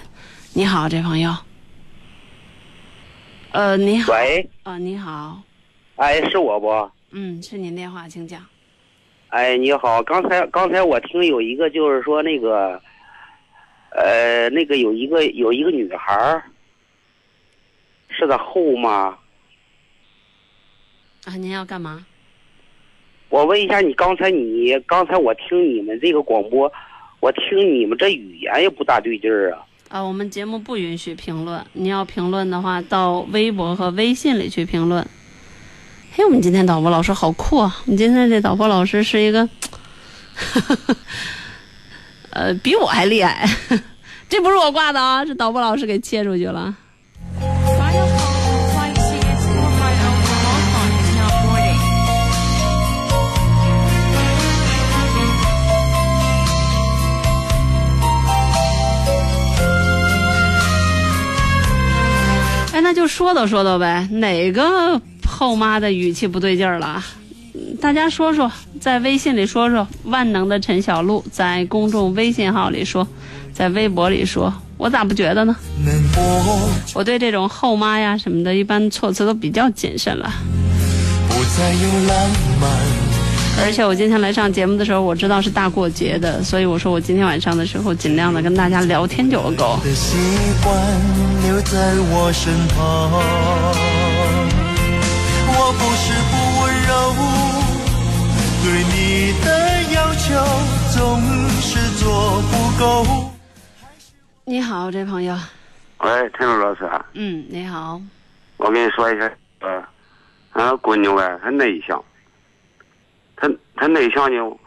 [0.54, 1.36] 你好，这朋友。
[3.52, 4.14] 呃，你好。
[4.14, 4.50] 喂。
[4.64, 5.42] 啊，你好。
[5.98, 6.90] 哎，是我不？
[7.12, 8.42] 嗯，是您电话，请讲。
[9.28, 12.82] 哎，你好，刚才刚才我听有一个，就是说那个，
[13.90, 16.42] 呃，那个有一个有一个女孩儿，
[18.08, 19.18] 是个后妈。
[21.26, 22.06] 啊，您要干嘛？
[23.34, 26.72] 我问一下，你刚才你刚才我听你们这个广播，
[27.20, 29.66] 我听你们这语言也不大对劲儿啊。
[29.90, 35.04] 啊，我们节目不允许评论，你要评论的话，到微博和微信里去评论。
[36.16, 37.76] 嘿，我们今天导播老师好酷啊！
[37.88, 39.50] 我们今天这导播老师是一个，
[42.30, 43.50] 呃，比我还厉害。
[44.30, 46.78] 这不是我挂的啊，是导播老师给切出去了。
[63.04, 67.04] 就说道说道呗，哪个后妈的语气不对劲儿了？
[67.82, 68.50] 大家说说，
[68.80, 69.86] 在微信里说说。
[70.06, 73.06] 万能的陈小璐在公众微信号里说，
[73.54, 75.54] 在微博里说，我咋不觉得呢？
[76.94, 80.32] 我对这种后妈呀什么的，一般措辞都比较谨慎了。
[81.28, 82.30] 不再有浪
[82.62, 82.83] 漫。
[83.62, 89.80] 而且我今天来上节目的时候，我知道是大过节的，所以我说我今天晚上的时候尽量的跟大家聊天就够。
[104.46, 105.36] 你好，这朋友。
[106.00, 106.90] 喂，陈露老师。
[107.14, 108.02] 嗯，你好。
[108.58, 109.32] 我跟你说一下，
[109.62, 109.82] 呃，
[110.52, 112.04] 俺闺女啊，很内向。
[113.36, 114.58] 他他内向呢，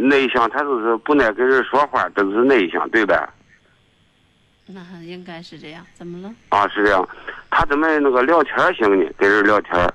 [0.00, 3.28] 内向他就是不爱跟人说话，都是内向，对呗？
[4.66, 6.32] 那应该是这样，怎么了？
[6.50, 7.08] 啊，是这样。
[7.50, 9.10] 他怎么那个聊天行呢？
[9.18, 9.92] 跟人聊天，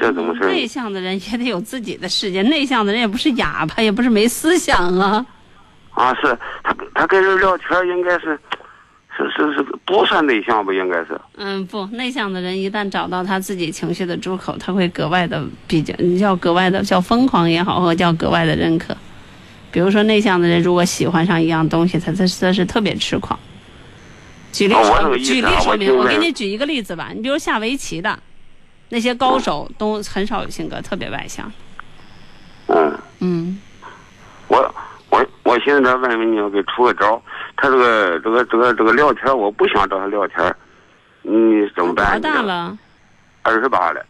[0.00, 0.40] 这怎么事？
[0.46, 5.26] 内向的人也得有自己的世界，内向的人也不是哑巴，也不是没思想啊。
[5.90, 8.38] 啊，是他他跟人聊天应该是。
[9.26, 10.72] 是是是，不算内向吧？
[10.72, 11.20] 应该是。
[11.36, 18.96] 嗯，不，内向的人一旦找到他自己情绪的出口，他会格外的比较，叫格外的叫疯狂也好，或叫格外的认可。
[19.72, 23.38] 比如说，内向的人如果喜欢上一样东西，他他他是特别痴狂。
[24.52, 27.10] 举例说，举例说明，我给你举一个例子吧。
[27.12, 28.18] 你比如下围棋的
[28.90, 31.50] 那些高手，都很少有性格特别外向。
[32.68, 32.98] 嗯。
[33.18, 33.60] 嗯。
[34.46, 34.74] 我
[35.10, 37.20] 我我现在问问你，我给出个招。
[37.56, 40.54] 他这个这个这个这个聊天，我不想找他聊天，
[41.22, 42.20] 你怎么办？
[42.20, 42.76] 多大了？
[43.42, 44.04] 二十八了。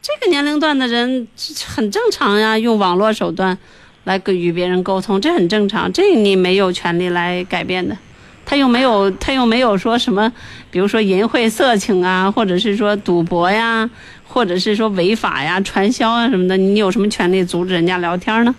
[0.00, 1.28] 这个年龄段的人
[1.66, 3.56] 很正常呀，用网络手段
[4.04, 7.96] 来跟与别人沟通，这很正常，这你没有权利来改变的。
[8.44, 10.32] 他又没有，他又没有说什么，
[10.70, 13.88] 比如说淫秽色情啊，或者是说赌博呀，
[14.26, 18.54] 或者是说违法呀、传销啊什么的，你有什么权利阻止人家聊天呢？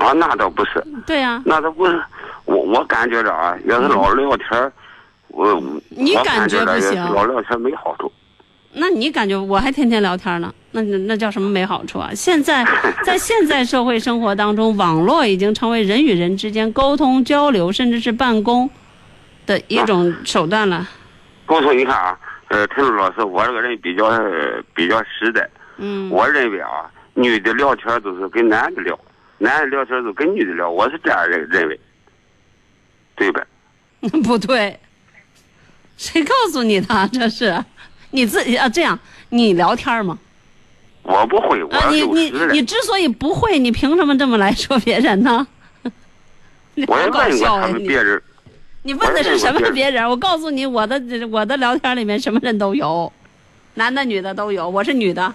[0.00, 0.84] 啊，那倒不是。
[1.06, 1.40] 对呀。
[1.44, 2.02] 那倒不是。
[2.44, 4.72] 我我感觉着啊，要是老聊天
[5.28, 8.10] 我你感觉不行，老聊天没好处。
[8.72, 10.52] 那你感觉我还天天聊天呢？
[10.72, 12.10] 那那叫什么没好处啊？
[12.14, 12.64] 现在
[13.04, 18.68] 在现在社会生活当中，网络已经成为人与人之间沟通交流，甚至是办公
[19.46, 20.88] 的一种手段了。
[21.46, 24.08] 沟通，你看啊，呃，陈露老师，我这个人比较
[24.74, 25.48] 比较实在。
[25.78, 26.08] 嗯。
[26.10, 28.96] 我认为啊，女的聊天都是跟男的聊，
[29.42, 31.80] 男人聊天都跟女的聊，我是这样认认为。
[33.16, 33.42] 对呗？
[34.22, 34.78] 不对，
[35.96, 36.86] 谁告诉你的？
[37.10, 37.64] 这是
[38.10, 38.68] 你自己啊？
[38.68, 38.98] 这样
[39.30, 40.18] 你聊天吗？
[41.02, 45.46] 我不会，我你你你之所以不会，你凭什么这么来说别人呢？
[46.86, 48.22] 我也问过他们别人。
[48.82, 50.06] 你问的是什么别人？
[50.06, 53.10] 我告诉你，我的我的聊天里面什么人都有，
[53.74, 54.68] 男的女的都有。
[54.68, 55.34] 我是女的。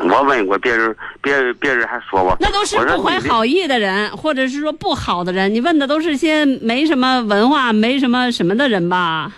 [0.00, 5.52] 我问过别人，别别人还说我，那都是不怀好意的人，或者是说不好的人。
[5.52, 9.30] 你问的都是些没什么文化、没什么什么的人吧？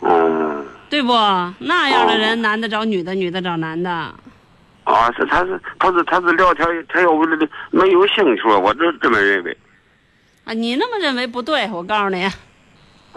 [0.00, 1.12] 嗯，对不？
[1.60, 3.90] 那样的人，男的找女的，女的找男的。
[4.84, 9.56] 啊，是他是他是他是聊天，他要为了没有兴趣，我这这么认为。
[10.44, 12.28] 啊，你那么认为不对，我告诉你。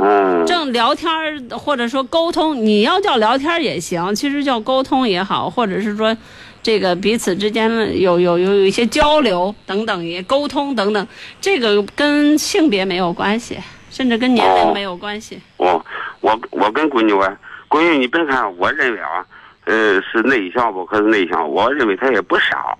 [0.01, 1.09] 嗯，正聊天
[1.51, 6.15] 或者说沟通，你要叫聊天也行，其实叫沟通也好，或者是说，
[6.63, 7.69] 这个彼此之间
[7.99, 11.07] 有有有有一些交流等等也沟通等等，
[11.41, 13.57] 这个跟性别没有关系，
[13.89, 15.37] 甚至跟年龄没有关系。
[15.57, 15.85] 我
[16.21, 17.37] 我我跟闺女玩，
[17.67, 19.25] 闺女你别看，我认为啊，
[19.65, 20.85] 呃是内向不？
[20.85, 22.73] 可是内向，我认为他也不傻，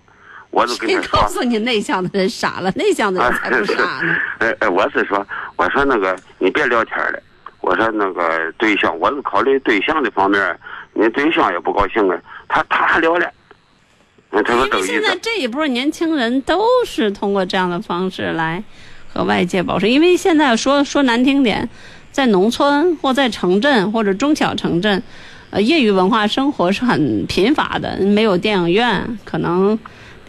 [0.52, 1.28] 我都跟谁他说告。
[1.28, 2.72] 诉你内向的人傻了？
[2.76, 4.16] 内向的人才不傻呢。
[4.40, 5.26] 哎哎，我是说，
[5.56, 7.20] 我说那个你别聊天了，
[7.62, 10.60] 我说那个对象，我是考虑对象的方面，
[10.94, 13.32] 你对象也不高兴啊，他他还聊了，
[14.32, 18.64] 嗯，他说因为现在这一波年轻人都是通过这样的方式来
[19.14, 21.70] 和外界保持，因为现在说说难听点，
[22.12, 25.02] 在农村或在城镇或者中小城镇，
[25.52, 29.78] 呃，业余文化生活是很贫乏的，没有电影院，可能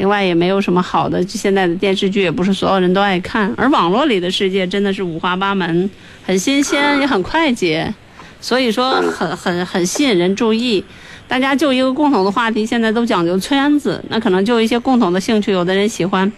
[0.01, 5.91] 另外也没有什么好的，现在的电视剧也不是所有人都爱看，而网络里的世界真的是五花八门，
[6.25, 7.95] 很新鲜也很快捷，
[8.41, 10.83] 所以说很很很吸引人注意。
[11.29, 16.33] 大家就一个共同的话题，现在都讲究圈子，那可能就一些共同的兴趣，有的人喜欢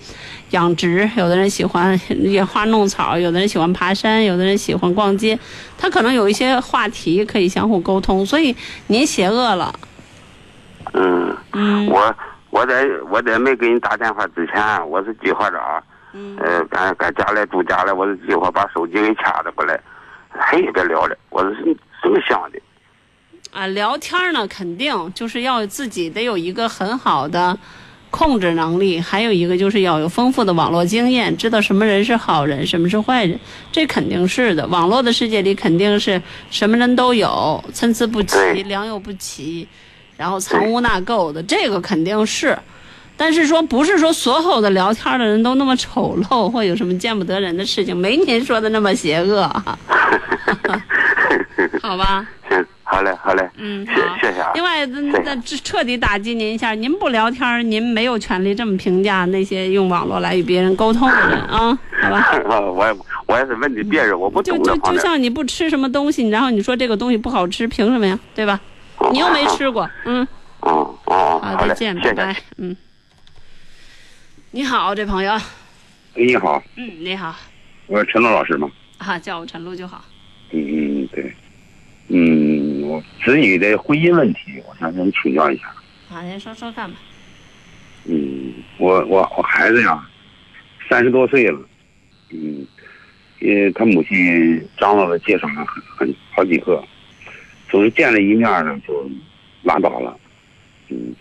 [0.50, 5.38] 养殖，有的人喜欢野花弄草，有的人喜欢爬山，有的人喜欢逛街，
[5.78, 8.26] 他可能有一些话题可以相互沟通。
[8.26, 8.56] 所以
[8.88, 9.72] 您邪恶了，
[10.94, 12.12] 嗯，嗯我
[12.52, 15.82] 我在我在没给你打电话之前，我是计划着啊，
[16.12, 19.80] 嗯呃，赶赶家来住家来，我是计划把手机给掐着过来，
[20.50, 22.60] 谁也别聊了，我是这么想的。
[23.52, 27.58] 啊，聊天呢肯定就是要自己得有一个很好的
[28.10, 33.40] 控制能力，还有一个就是要有丰富的网络经验，知道什么人是好人，什么是坏人，
[33.72, 34.66] 这肯定是的。
[34.66, 39.66] 网络的世界里肯定是什么人都有，参差不齐，良莠不齐，
[40.22, 42.56] 然后藏污纳垢的，这个肯定是。
[43.16, 49.42] 但是说不是说所有的聊天的人都那么丑陋，或有什么见不得人的事情，没您说的那么邪恶，
[51.82, 52.24] 好吧？
[52.48, 54.16] 行，好嘞，好嘞，嗯，谢好。
[54.20, 54.52] 谢谢啊。
[54.54, 62.18] 另外，那那这彻底打击您一下，您不聊天，您没有权利这么评价那些用网络来与别人沟通的人啊，好吧？
[62.48, 62.94] 啊，我也
[63.26, 64.96] 我也是问你别人，我不就就就。
[64.98, 68.16] 像你不吃什么东西，然后你说这个东西不好吃，凭什么呀？
[68.36, 68.60] 对吧？
[69.10, 70.26] 你又没吃过，嗯，
[70.60, 71.98] 哦哦，好，好，再见。
[72.00, 72.76] 拜拜，嗯。
[74.50, 75.32] 你好，这朋友，
[76.14, 77.34] 你好，嗯，你好，
[77.86, 78.70] 我是陈露老师吗？
[78.98, 80.04] 啊，叫我陈露就好。
[80.50, 81.32] 嗯嗯，对，
[82.08, 85.64] 嗯，我子女的婚姻问题，我想跟你请教一下。
[86.10, 86.96] 啊，您说说看吧。
[88.04, 90.06] 嗯，我我我孩子呀，
[90.90, 91.58] 三十多岁了，
[92.30, 92.66] 嗯，
[93.40, 96.84] 因为他母亲张罗了介绍了很很好几个，
[97.72, 99.10] 总是见了一面呢就
[99.62, 100.14] 拉倒了，
[100.90, 101.14] 嗯，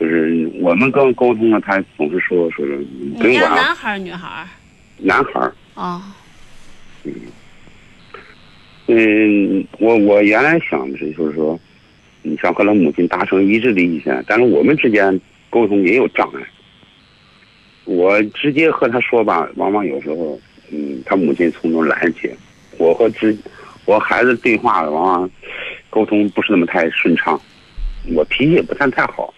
[0.00, 2.78] 就是我们刚沟通了，他总是说说是
[3.18, 4.48] 不用管啊，男孩儿女孩儿？
[4.96, 5.54] 男孩儿。
[5.74, 6.02] 哦，
[8.86, 11.60] 嗯，我我原来想的是，就是说，
[12.22, 15.20] 你想和他母亲达成一致的意见，但是我们之间
[15.50, 16.40] 沟通也有障碍。
[17.84, 22.34] 我直接和他说吧，往往有时候，嗯，他母亲从中拦截。
[22.78, 23.36] 我和之
[23.84, 25.30] 我孩子对话，往往
[25.88, 27.40] 沟通不是那么太顺畅。
[28.14, 29.32] 我脾气也不算太好，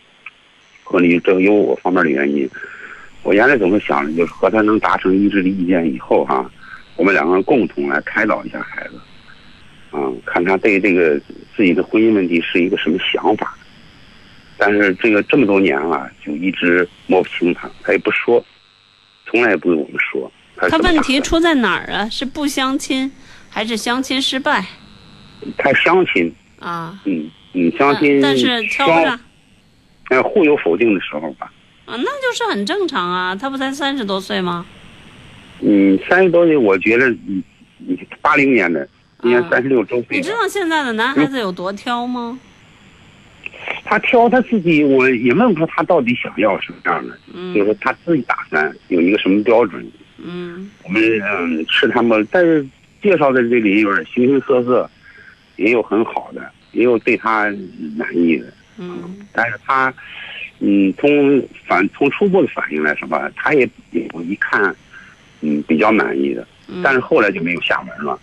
[0.84, 2.48] 可能这有我方面的原因。
[3.22, 6.50] 我原来总是想着，就是和他能达成一致的意见以后哈、
[6.96, 9.00] 我们两个人共同来开导一下孩子。
[9.90, 11.20] 啊，看他对这个
[11.56, 13.56] 自己的婚姻问题是一个什么想法。
[14.56, 18.44] 但是这个这么多年了，就一直摸不清他，他也不说，
[19.26, 20.30] 从来也不跟我们说。
[20.68, 22.08] 他问题出在哪儿啊？
[22.08, 23.10] 是不相亲，
[23.52, 24.64] 还是相亲失败
[25.58, 26.98] 他相亲，啊？
[27.04, 29.20] 嗯嗯，相亲但是挑不双上
[30.08, 31.52] 呃互有否定的时候吧。
[31.84, 33.34] 啊，那就是很正常啊。
[33.34, 34.64] 他不才三十多岁吗？
[35.60, 37.42] 嗯，三十多岁，我觉得嗯，
[38.22, 38.88] 八零年的，
[39.20, 40.30] 今年啊三十六周岁你知。
[40.30, 42.38] 道现在的男孩子有多挑吗？
[43.84, 47.18] 他挑他自己，我也问不出他到底想要什么样的，
[47.54, 49.86] 就是说他自己打算有一个什么标准。
[50.24, 52.66] 嗯我们嗯是他们，但是
[53.02, 54.88] 介绍的这里边形形色色，
[55.56, 57.52] 也有很好的，也有对他
[57.96, 59.92] 满意的，嗯但是他
[60.60, 64.74] 嗯从反从初步的反应来说吧，他也也有一看
[65.40, 68.18] 嗯比较满意的，嗯但是后来就没有下文了。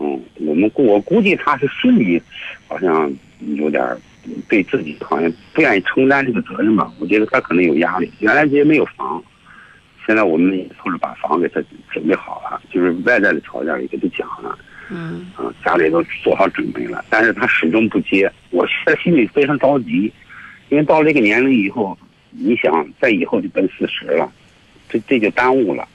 [0.00, 2.22] 嗯，我们估我估计他是心里
[2.68, 3.12] 好像
[3.56, 3.84] 有点
[4.48, 6.88] 对自己好像不愿意承担这个责任吧。
[7.00, 8.08] 我觉得他可能有压力。
[8.20, 9.20] 原来这也没有房，
[10.08, 11.60] 现在我们也凑着把房给他
[11.90, 14.58] 准备好了，就是外在的条件也给他讲了，
[14.90, 18.32] 嗯啊，家里都做好准备了，但是他始终不接。
[18.48, 20.10] 我现在心里非常着急，
[20.70, 21.94] 因为到了这个年龄以后，
[22.30, 24.32] 你想在以后就奔四十了，
[24.88, 25.86] 这这就耽误了。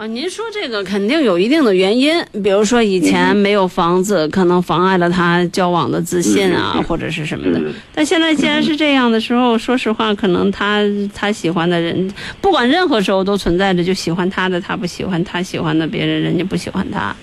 [0.00, 7.60] 啊，您说这个肯定有一定的原因，比如说以前没有房子，可能妨碍了他交往的自信啊，或者是什么的。
[7.94, 10.80] 但现在既然是这样的时候，说实话，可能他
[11.14, 12.10] 他喜欢的人，
[12.40, 17.14] 不管任何时候都存在着，就喜欢他的他不喜欢他喜欢的别人，人家不喜欢他。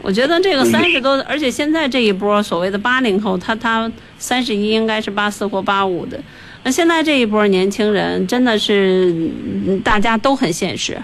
[0.00, 6.18] 我觉得这个嗯三十多，而且现在这一波所谓的八零后，他他三十一应该是八四或八五的。
[6.64, 9.12] 那现在这一波年轻人真的是
[9.66, 10.96] 嗯大家都很现实，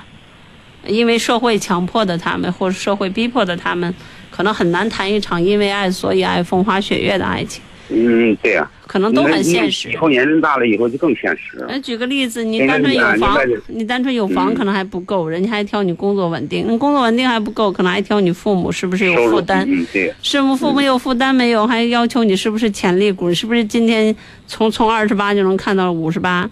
[0.87, 3.93] 因为社会强迫的他们，或者社会逼迫的他们，
[4.31, 9.97] 可能很难谈一场因为爱所以爱、风花雪月的爱情，嗯，对呀、可能都很现实以。
[9.97, 11.67] 后年龄大了以后就更现实了。
[11.69, 19.67] 哎，举个例子，你单纯有房你单纯有房嗯可能还不够，人家还挑你工作稳定，你工作稳定还不够，可能还挑你父母是不是有负担。
[19.69, 20.15] 嗯，对。
[20.23, 21.67] 是不父母有负担没有？
[21.67, 23.29] 还要求你是不是潜力股？
[23.29, 24.15] 你是不是今天
[24.47, 26.49] 从从二十八就能看到五十八，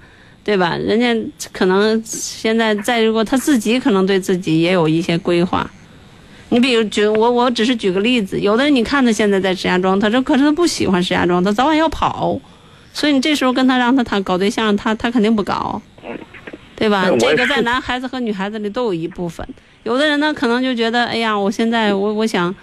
[0.47, 0.77] 对吧？
[0.77, 1.13] 人家
[1.53, 5.69] 可能现在再如果他自己可能对自己也有一些规划。
[6.51, 12.41] 你比如举我我只是举个例子，有的人你看他现在在石家庄，他说可是他不喜欢石家庄，他早晚要跑，
[12.93, 15.83] 所以你这时候跟他让他谈搞对象，他他肯定不搞，
[16.77, 19.45] 对吧这个在男孩子和女孩子里都有一部分。
[19.83, 22.55] 有的人呢，可能就觉得，哎呀，我现在我我想，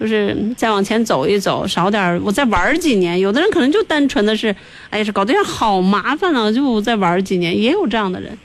[0.00, 3.20] 就是再往前走一走，少点儿，我再玩儿几年。
[3.20, 4.48] 有的人可能就单纯的是，
[4.90, 8.36] 哎呀，这搞对象好麻烦啊，就再玩儿几年，也有这样的人。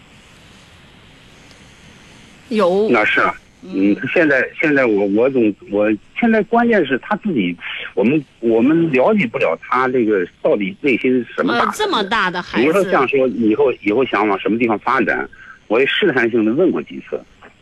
[2.49, 3.33] 有，那是啊，
[3.63, 7.55] 嗯，他现在现在我我总我现在关键是他自己，
[7.93, 15.27] 我们我们了解不了他这个到底内心什么这么大的孩子比如说子，像说以后以后想往什么地方发展，
[15.67, 17.19] 我也试探性的问过几次，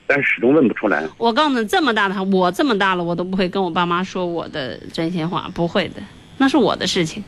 [0.07, 1.07] 但是始终问不出来。
[1.18, 6.02] 我告诉你，这么大的孩我这么大了，我都不会跟我爸妈说我的真心话，不会的，
[6.38, 7.23] 那是我的事情。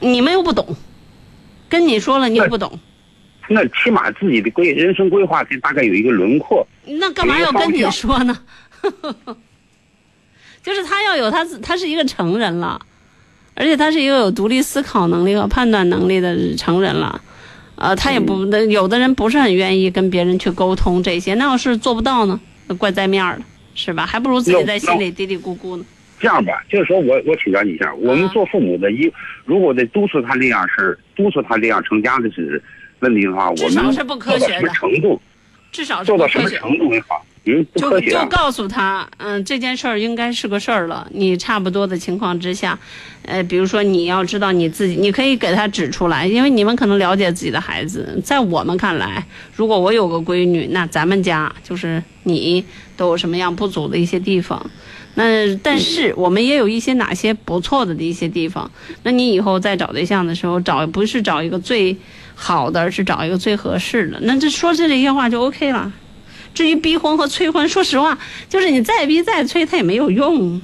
[0.00, 0.76] 你们又不懂，
[1.68, 2.78] 跟你说了你又不懂，
[3.48, 6.66] 那起码自己的规人生规划得大概有一个轮廓。
[6.86, 8.38] 那干嘛要跟你说呢？
[10.62, 12.80] 就是他要有他自，他是一个成人了，
[13.54, 17.20] 而且他是一个有独立思考能力和判断能力的成人了。
[17.78, 23.42] 呃，他也不，那有的人不是很愿意跟别人去沟通这些，那要是做不到呢，那怪在面儿的，
[23.74, 24.04] 是吧？
[24.04, 25.84] 还不如自己在心里嘀嘀咕咕呢。
[26.18, 29.08] 这样吧，就是说我我请教你一下，我们做父母的一，
[29.44, 32.60] 如果得督促他这样事儿，督促他这样成家的是
[32.98, 35.22] 问题的话，我至少们是不科学做到什么的程度？
[35.70, 36.50] 至少是做到什么。
[36.50, 37.24] 程度为好？
[37.48, 38.00] 嗯， 就。
[38.00, 41.06] 就告诉他，嗯，这件事儿应该是个事儿了。
[41.12, 42.78] 你差不多的情况之下，
[43.22, 48.20] 呃，比如说你要知道你自己，你可以给他指出来，因为你们可能了解自己的孩子。
[48.24, 52.64] 在我们看来，如果我有个闺女，那咱们家就是你
[52.96, 54.70] 都有什么样不足的一些地方。
[55.14, 58.70] 那但是我们也有一些哪些不错的的一些地方。
[59.02, 61.96] 那你以后再找对象的时候，找不是找一个最
[62.36, 64.18] 好的，而是找一个最合适的。
[64.22, 65.92] 那这说这这些话就 OK 了。
[66.58, 68.18] 至于逼婚和催婚，说实话，
[68.48, 70.60] 就是你再逼再催，他也没有用。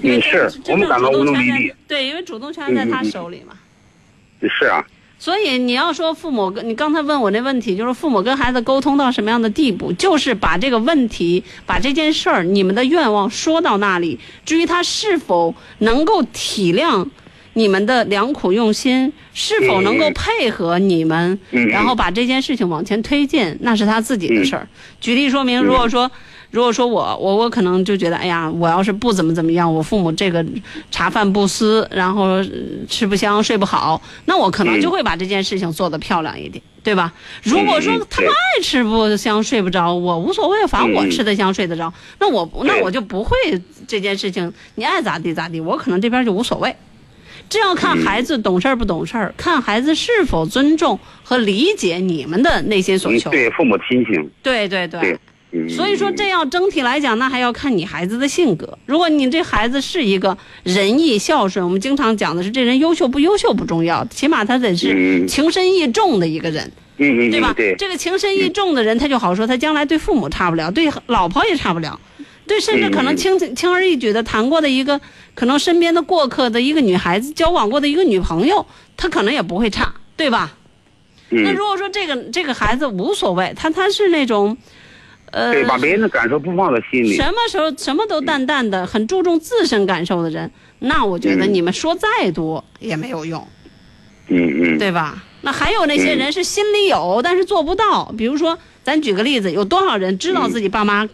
[0.00, 1.74] 因为嗯，是真正我们感到无主动权在能为力。
[1.86, 3.52] 对，因为主动权在他手里嘛。
[4.58, 4.82] 是啊，
[5.18, 14.18] 所以你要说父母跟，你刚才问我那问题，就是父母跟孩子沟通到什么样的地步，就是把这个问题，把这件事儿，你们的愿望说到那里。
[14.46, 17.06] 至于他是否能够体谅
[17.54, 24.68] 你们的良苦用心，是否能够配合你们，嗯然后把这件事情往前推进，那是他自己的事儿。
[25.00, 26.10] 举例说明，嗯如果说。
[26.52, 30.44] 如果说我我我可能就觉得，哎呀，我要是不怎么怎么样，我父母这个
[30.90, 32.46] 茶饭不思，然后呃
[32.86, 37.10] 吃不香睡不好，那我可能就会把这件事情做得漂亮一点，对吧？
[37.42, 43.34] 如果说嗯他们爱吃不香睡不着，我无所谓，反正我吃得香睡得着，那我那我就不会
[43.88, 46.76] 这件事情，你爱咋地咋地，我可能这边就无所谓。
[47.52, 53.30] 这要看孩子懂事儿不懂事儿，看孩子是否尊重和理解你们的内心所嗯求。
[53.30, 54.30] 对父母亲情。
[54.42, 55.18] 对对对
[55.68, 58.78] 所以说，这要整体来讲，那还要看你孩子的性格。
[58.86, 67.52] 如果你这孩子是一个仁义孝顺，我们经常讲的是这人优秀不优秀不重要，起码他得是情深义重的一个人，对吧？
[67.54, 72.00] 对，这个情深义重的人，他就好说，他将来对父母差不了，对老婆也差不了，
[72.46, 75.00] 对，甚至可能轻轻而易举的谈过的一个，
[75.34, 78.66] 可能身边的过客的一个女孩子，交往过的一个女朋友，
[78.96, 80.56] 他可能也不会差，对吧？
[81.30, 84.56] 嗯那如果说这个这个孩子无所谓，他他是那种。
[85.34, 87.16] 呃，对，把别人的感受不放在心里。
[87.16, 90.50] 什么时候什么都淡淡的，很注重自身感受的人，
[90.80, 93.48] 那我觉得你们说再多也没有用，
[94.28, 95.24] 嗯嗯，对吧？
[95.40, 98.12] 那还有那些人是心里有，但是做不到。
[98.18, 101.08] 比如说，咱举个例子，有多少人知道自己爸妈，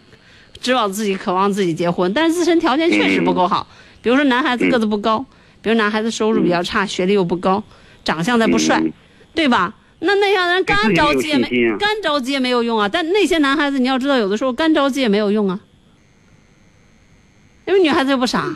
[0.61, 3.67] 知道自己渴望自己结婚，但是自身条件确实不够好。
[4.01, 5.25] 比如说，男孩子个子不高，
[5.61, 7.63] 比如男孩子收入比较差，学历又不高，
[8.03, 8.81] 长相再不帅，
[9.33, 9.75] 对吧？
[10.01, 12.87] 那那样人干着急也没干着急也没有用啊！
[12.87, 15.59] 但那些男孩子，你要知道，有的时候干着急也没有用啊，
[17.65, 18.55] 因为女孩子又不傻，啊，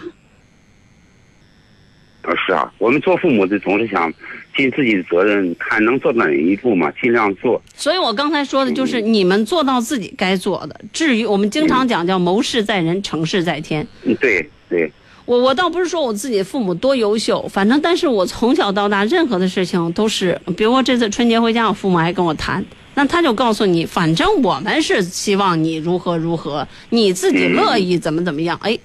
[2.48, 4.14] 是啊，我们做父母的总是想
[4.56, 7.62] 尽自己的责任，看能做到哪一步嘛，尽量做。
[7.76, 10.82] 所以我刚才说的就是你们做到自己该做的。
[10.92, 13.86] 至于我们经常讲叫谋事在人，成事在天。
[14.04, 14.92] 嗯，对对。
[15.26, 22.64] 我我倒不是说我自己父母多优秀，反正但是我从小到大任何的事情都是，比如说这次春节回家，我父母还跟我谈，
[22.94, 28.60] 那他就告诉你，反正我们是希望你如何如何，你自己乐意怎么怎么样。
[28.62, 28.78] 哎，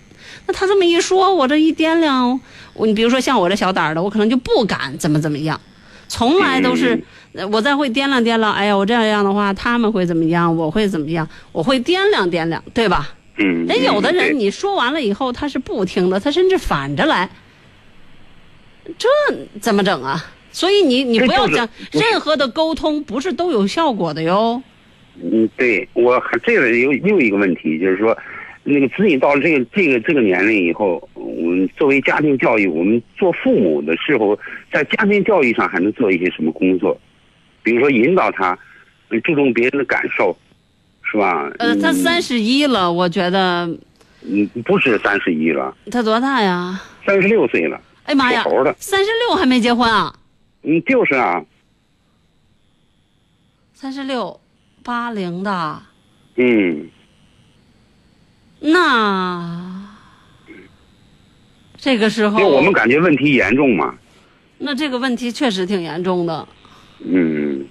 [0.48, 2.40] 那他这么一说，我这一掂量，
[2.72, 5.60] 我你比如说像我这小胆儿的，我可能就不敢怎么怎么样，
[6.08, 7.00] 从来都是
[7.52, 13.10] 我再会掂量掂量，哎呀，我这样的话他们会怎么样，我会怎么样，我会掂量掂量，对吧？
[13.36, 17.28] 嗯，人有的人你说完了以后他是不听的，他甚至反着来，
[18.96, 19.06] 这
[19.60, 20.24] 怎么整啊？
[20.50, 24.62] 所以你你不要讲任何的沟通不是都有效果的哟。
[25.22, 28.16] 嗯，对我还这个有又一个问题，就是说，
[28.70, 34.38] 那个子女到了这个这个这个年龄以后，我们作为家庭教育，我们做父母的时候，
[34.72, 36.98] 在家庭教育上还能做一些什么工作？
[37.62, 38.58] 比如说引导他
[39.24, 40.36] 注重别人的感受。
[41.10, 41.50] 是吧？
[41.58, 43.66] 呃，他三十一了，我觉得。
[44.20, 45.74] 嗯，不是三十一了。
[45.90, 46.78] 他多大呀？
[47.06, 47.80] 三十六岁了。
[48.04, 48.44] 哎妈呀！
[48.76, 50.14] 三十六还没结婚啊？
[50.64, 51.42] 嗯，就是啊。
[53.72, 54.38] 三十六，
[54.84, 55.82] 八零的。
[56.36, 56.86] 嗯。
[58.60, 59.86] 那
[61.76, 63.94] 这个时候，我们感觉问题严重嘛？
[64.58, 66.48] 那这个问题确实挺严重的。
[67.04, 67.64] 嗯。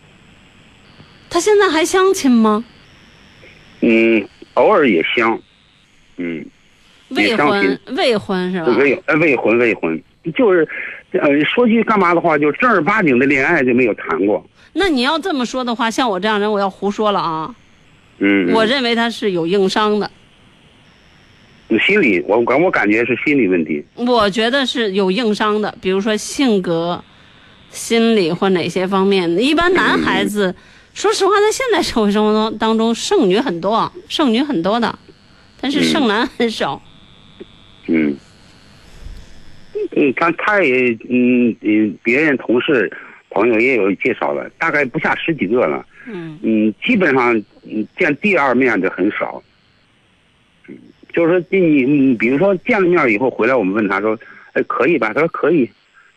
[1.29, 2.63] 他现在还相亲吗？
[3.81, 5.37] 嗯，偶尔也相，
[6.15, 6.45] 嗯，
[7.09, 8.75] 未婚未婚是吧？
[8.77, 10.01] 未呃未婚未婚，
[10.33, 10.65] 就是
[11.11, 14.43] 呃说句干嘛的话，就正儿八经的恋爱就没有谈过。
[14.71, 17.53] 那你要这么说的话，像我这样人，我要胡说了啊。
[18.19, 18.53] 嗯。
[18.53, 20.09] 我认为他是有硬伤的。
[21.85, 23.83] 心理，我感我感觉是心理问题。
[23.95, 27.03] 我觉得是有硬伤的，比如说性格、
[27.69, 29.37] 心理或哪些方面。
[29.37, 30.55] 一般男孩子。
[30.93, 34.97] 说实话，在现在社会生活中当中，剩女很多，剩女很多的，
[35.61, 36.81] 但是剩男很少。
[37.85, 38.17] 嗯，
[39.95, 42.91] 嗯，他他也嗯嗯，别人同事
[43.29, 45.85] 朋友也有介绍了，大概不下十几个了。
[46.07, 47.39] 嗯嗯，基本上
[47.99, 49.43] 见第二面的很少。
[50.67, 50.77] 嗯，
[51.13, 54.17] 就是说你你比如说见了面以后回来，我们问他说，
[54.53, 55.13] 哎，可以吧？
[55.13, 55.69] 他说可以。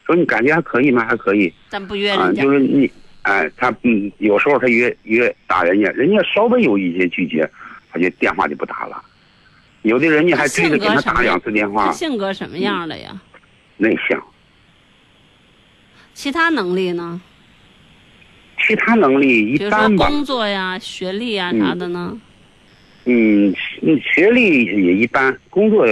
[0.07, 1.05] 说你感觉还可以吗？
[1.07, 1.53] 还可以。
[1.69, 2.43] 但不约人家。
[2.43, 2.91] 就是你。
[3.23, 7.49] 哎，他嗯，有时候他约约打人家，人家稍微有一些拒绝，
[7.93, 9.01] 他就电话就不打了。
[9.83, 11.93] 有的人家还追着给他打两次电话。
[11.93, 13.21] 性格什么样的呀？
[13.77, 14.23] 内向。
[16.15, 17.21] 其他能力呢？
[18.67, 20.07] 其他能力一般吧。
[20.07, 22.11] 工作呀、学历呀啥的呢？
[22.15, 22.21] 嗯，
[24.15, 25.87] 学历也一般，工作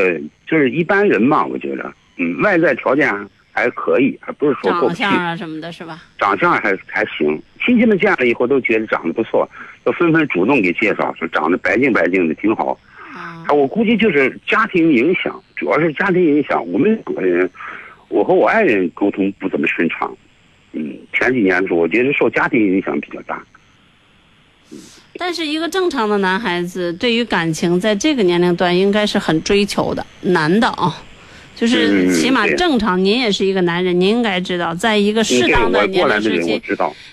[0.47, 1.93] 就是一般人嘛，我觉得。
[2.17, 3.13] 嗯，外在条件。
[3.51, 6.01] 还可以，还不是说过长相啊什么的，是吧？
[6.17, 9.51] 长相还还行，亲戚们见了以后都觉得长得不错，
[9.83, 12.79] 都纷纷主动给介绍，说长得白净白净的挺好。
[13.13, 16.65] 啊，我估计就是家庭影响，主要是家庭影响。
[16.69, 17.51] 我们个人，
[18.11, 20.17] 我和我爱人沟通不怎么顺畅。
[20.73, 23.43] 嗯，前几年的时候，我觉得受家庭影响比较大。
[25.19, 31.03] 但是一个正常的男孩子，对于感情，在这个年龄段应该是很追求的，男的啊。
[31.57, 36.63] 就是起码正常，您也是一个男人，您应该知道，在一个适当的年龄时期，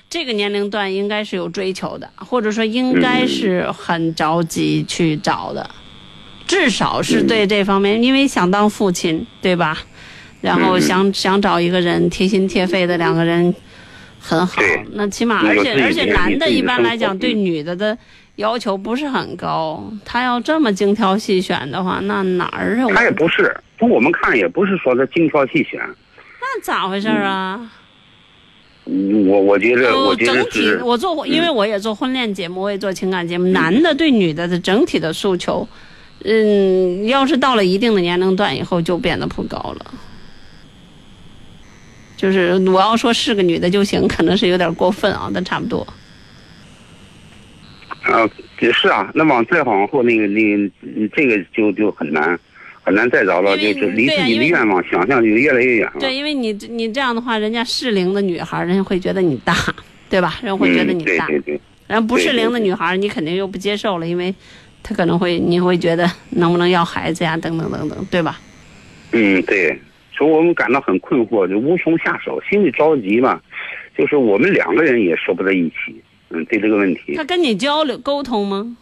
[0.08, 5.68] 这个年龄段应该是有追求的，或者说应该是很着急去找的，
[6.46, 9.80] 至少是对这方面，因为想当父亲，对吧？
[10.42, 13.52] 然后想想找一个人贴心贴肺的两个人
[14.26, 14.62] 很好，
[14.94, 17.98] 那起码而且而且男的一般来讲对女的的。
[18.38, 22.88] 要求不是很高，他要这么精挑细选的话，那哪儿啊？
[22.94, 25.80] 他也不是，从我们看也不是说他精挑细选。
[26.42, 27.72] 那咋回事啊？
[28.84, 35.66] 嗯，我我觉得，我整体我做，因为我也做婚恋节目，我也做情感节目，男的对女的的整体的诉求，
[36.26, 39.86] 嗯，要是到了一定的年龄段以后，就变得不高了。
[42.16, 45.86] 就是我要说是个女的就行，可能是有点过分啊，但差不多。
[48.04, 48.30] 啊，
[48.60, 50.72] 也是啊，那往再往后那个那个，
[51.16, 52.40] 这个就就很难，
[52.84, 56.00] 很难再找到，就就离自己的愿望想象就越来越远了。
[56.00, 59.56] 对，因为你你这样的话，人家适龄的女孩，人家会觉得你大，
[60.10, 60.40] 对吧？
[60.44, 61.26] 人会觉得你大。
[61.28, 61.62] 对对对。
[61.88, 64.34] 然后不适龄的女孩，你肯定又不接受了，因为，
[64.84, 68.40] 她可能会你会觉得能不能要孩子呀，等等等等，对吧？
[69.12, 69.80] 嗯，对。
[70.18, 73.42] 所以我们感到很困惑，就无从下手，心里着急嘛。
[73.98, 75.76] 就是我们两个人也说不在一起。
[76.30, 78.76] 嗯，对这个问题，他跟你交流沟通吗？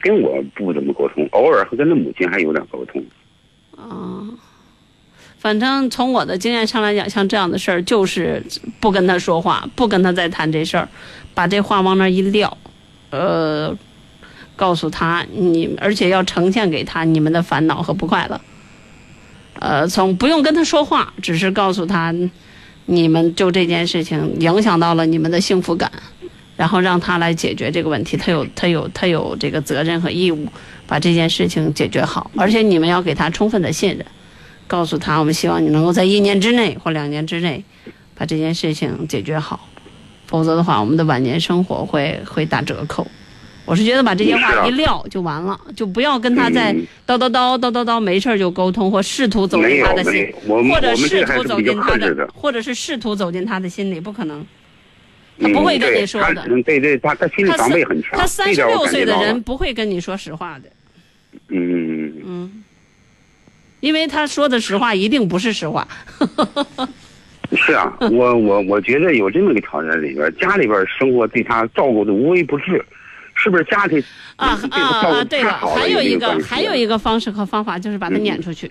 [0.00, 3.04] 跟我不怎么沟通，偶尔和跟他母亲还有点沟通。
[3.76, 4.24] 啊，
[5.38, 8.42] 反正从我的经验上来讲，像这样的事儿，就是
[8.80, 10.88] 不跟他说话，不跟他再谈这事儿，
[11.34, 12.56] 把这话往那儿一撂，
[13.10, 13.76] 呃，
[14.56, 18.40] 告诉他你，而且要呈现给他你们的烦恼和不快乐。
[19.66, 22.14] 呃，从不用跟他说话，只是告诉他，
[22.84, 25.90] 你们就这件事情影响到了你们的幸福感，
[26.56, 30.46] 然后让他来解决这个问题，他有他有他有这个责任和义务
[30.86, 34.06] 把这件事情解决好，而且你们要给他充分的信任，
[34.68, 37.64] 告诉他我们希望你能够在一年之内或两年之内
[38.14, 39.68] 把这件事情解决好，
[40.26, 43.04] 否则的话，我们的晚年生活会会打折扣。
[43.66, 46.86] 我是觉得把这些话一撂就完了，就不要跟他再嗯。
[47.06, 54.40] 叨叨叨叨叨叨，没事儿就沟通，或试图走进他的心或者试图走进他的或者是试图走进他的心里，不可能。
[54.40, 54.46] 嗯
[55.38, 56.34] 他不会跟你说的。
[56.34, 60.70] 他嗯对对，他他心理防备很强，他三十六岁的人不会跟你说实话的，
[61.48, 62.64] 嗯，嗯，
[63.80, 65.86] 因为他说的实话一定不是实话。
[67.54, 72.82] 是啊，我我我觉得有这么个条件里边，家里边生活对他照顾的无微不至，
[73.36, 74.02] 是不是家庭
[74.36, 75.24] 啊啊啊！
[75.24, 75.52] 对了？
[75.76, 78.70] 还有一个还有一个方式和方法就是把他撵出去，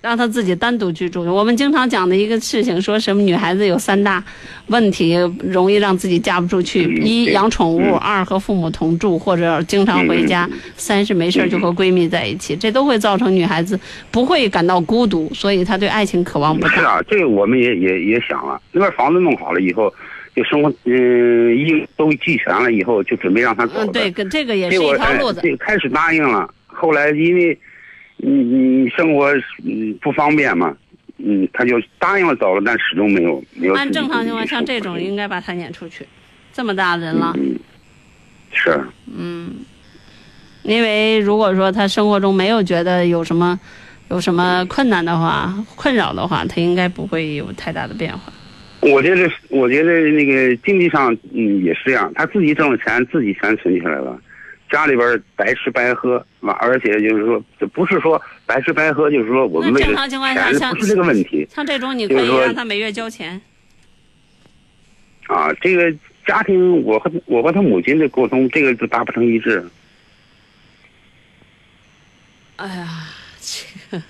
[0.00, 1.22] 让他自己单独居住。
[1.24, 4.22] 我们经常讲的一个事情，说什么女孩子有三大
[4.68, 13.78] 问题容易让自己嫁不出去：一养宠物，二和父母同住或者经常回家，三是没事就和闺蜜在一起，这都会造成女孩子
[14.12, 16.74] 不会感到孤独，所以她对爱情渴望不大。
[16.74, 19.92] 是啊，这个我们也也也想了，那边房子弄好了以后，
[20.36, 25.40] 就生活嗯一都俱全了以后，就准备让他走嗯，对，跟这个也是一条路子。
[25.42, 27.58] 这个开始答应了，后来因为
[28.22, 29.32] 嗯嗯生活
[29.64, 30.76] 嗯不方便嘛，
[31.16, 33.74] 嗯他就答应了走了，但始终没有没有。
[33.74, 36.06] 按正常情况，像这种应该把他撵出去。
[36.52, 37.58] 这么大人了，嗯
[38.52, 39.54] 是嗯，
[40.62, 43.58] 因为如果说他生活中没有觉得有什么
[44.10, 48.32] 有什么困难的话、困扰的话，他应该不会有太大的变化。
[48.92, 52.12] 我觉得，我觉得那个经济上，嗯，也是这样。
[52.14, 54.20] 他自己挣了钱，自己全存起来了，
[54.70, 63.40] 家里边白吃白喝，嘛，而且就是说，这不是说白吃白喝，就是说我们为了那正常情况下，不是这个问题像这种，你可以让他每月交钱。
[65.26, 65.52] 啊。
[65.60, 65.92] 这个
[66.26, 69.64] 家庭，我和我和他母亲的沟通，这个就达不成一致。
[72.56, 72.88] 哎呀，
[73.40, 74.02] 这个，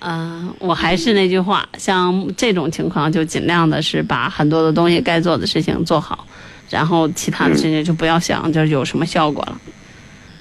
[0.00, 6.26] 嗯、我还是那句话，像这种情况，就尽量的是把很多的东西该做的事情做好，
[6.68, 9.60] 然后其他的事情就不要想就是有什么效果了。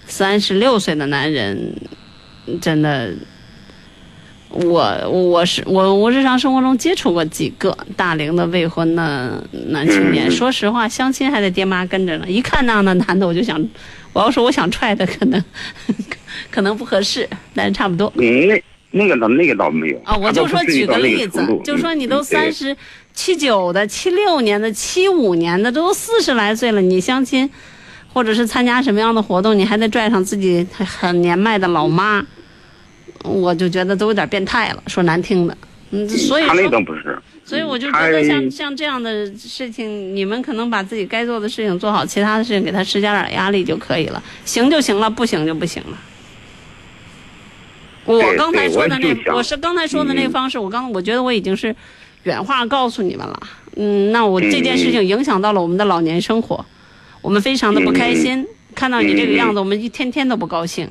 [0.05, 1.75] 三十六岁的男人，
[2.61, 3.13] 真的，
[4.49, 12.25] 我我是我我日常生活中接触过几个大龄的未婚的男青年，嗯说实话，相亲还得爹妈跟着呢。
[12.27, 13.63] 一看那样的男的，我就想，
[14.13, 15.43] 我要说我想踹他，可能
[16.49, 18.11] 可能不合适，但是差不多。
[18.15, 18.59] 嗯，
[18.91, 22.77] 那那个倒那个倒没有啊，我就说举个例子，就说你都三十，十
[23.13, 27.49] 七九的、七六年的、七五年的，这都四十来岁了，你相亲，
[28.11, 32.25] 或者是参加什么样的活动，你还得拽上自己很很年迈的老妈，
[33.23, 35.55] 我就觉得都有点变态了，说难听的。
[35.91, 37.17] 嗯，所以他那说，倒不是。
[37.43, 45.97] 所以我就觉得像像这样的事情，你们可能把自己该做的事情做好，其他的事情给他施加点压力就可以了，行就行了，不行就不行了。
[48.05, 51.75] 我刚才说的那，我是刚才说的那个嗯方式，我刚我觉得我已经是
[52.23, 53.39] 原话告诉你们了。
[53.75, 56.65] 嗯，那我这件事情影响到了我们的老年生活，
[57.21, 58.45] 我们非常的不开心。
[58.75, 60.89] 看到你这个样子，我们一天天都不高兴。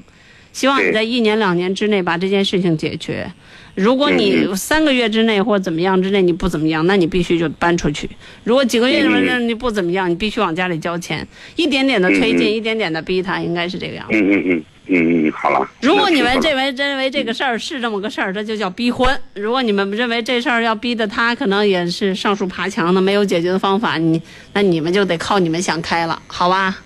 [0.52, 3.30] 希望你在一年两年之内把这件事情解决。
[3.74, 8.08] 如果你嗯三个月之内或者怎么样之内你不怎么样，那你必须就搬出去。
[8.42, 14.18] 如果几个月之内嗯你不怎么样，你必须往家里交钱，一点点的推进，一点点的逼他，应该是这个样子。
[14.18, 15.68] 嗯嗯嗯嗯嗯，好了。
[15.82, 19.08] 如果你们认为认为这个事儿是这么个事儿，这就叫逼婚。
[19.34, 24.20] 如果你们认为这事儿要逼的他可能也是上树爬墙的，没有解决的方法，你
[24.54, 26.78] 那你们就得靠你们想开了，好吧？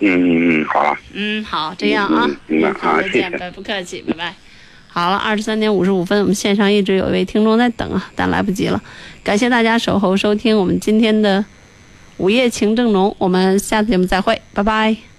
[0.00, 0.98] 嗯嗯嗯，好了。
[1.12, 4.34] 嗯，好，这样啊，嗯再见，拜，不客气，拜拜。
[4.88, 8.82] 好了，二十三点五十五分，我们线上一直有一位听众在等啊，但来不及了。
[9.22, 11.44] 感谢大家守候收听我们今天的
[12.16, 15.09] 午夜情正浓，我们下次节目再会，拜拜。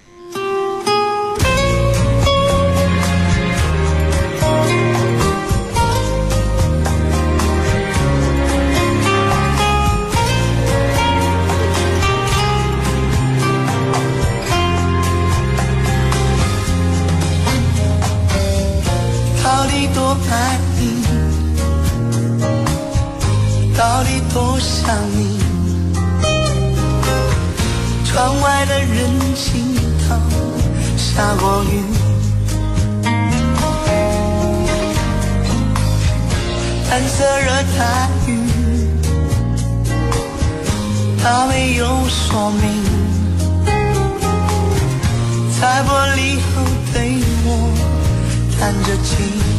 [24.52, 25.38] 不想你，
[28.04, 29.74] 窗外的人行
[30.06, 30.20] 道
[30.94, 31.82] 下过雨，
[36.90, 38.30] 蓝色热带雨，
[41.22, 42.84] 他没有说明，
[45.58, 46.62] 在玻璃后
[46.92, 47.48] 对我
[48.60, 49.51] 弹着琴。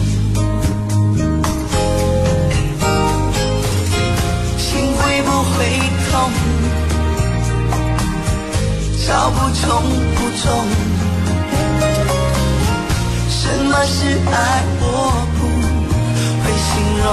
[9.05, 9.61] 找不重
[10.15, 10.45] 不重，
[13.29, 13.95] 什么是
[14.31, 14.37] 爱？
[14.79, 14.83] 我
[15.37, 15.39] 不
[16.41, 16.71] 会形
[17.03, 17.05] 容，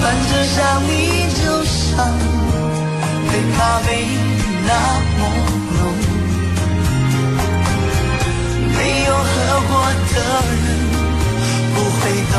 [0.00, 0.90] 反正想你
[1.34, 1.78] 就像
[3.28, 3.86] 黑咖啡
[4.66, 4.70] 那
[5.18, 5.20] 么
[5.74, 5.78] 浓，
[8.76, 9.26] 没有喝
[9.68, 9.70] 过
[10.08, 10.16] 的
[10.56, 10.58] 人
[11.74, 12.00] 不会
[12.32, 12.36] 懂。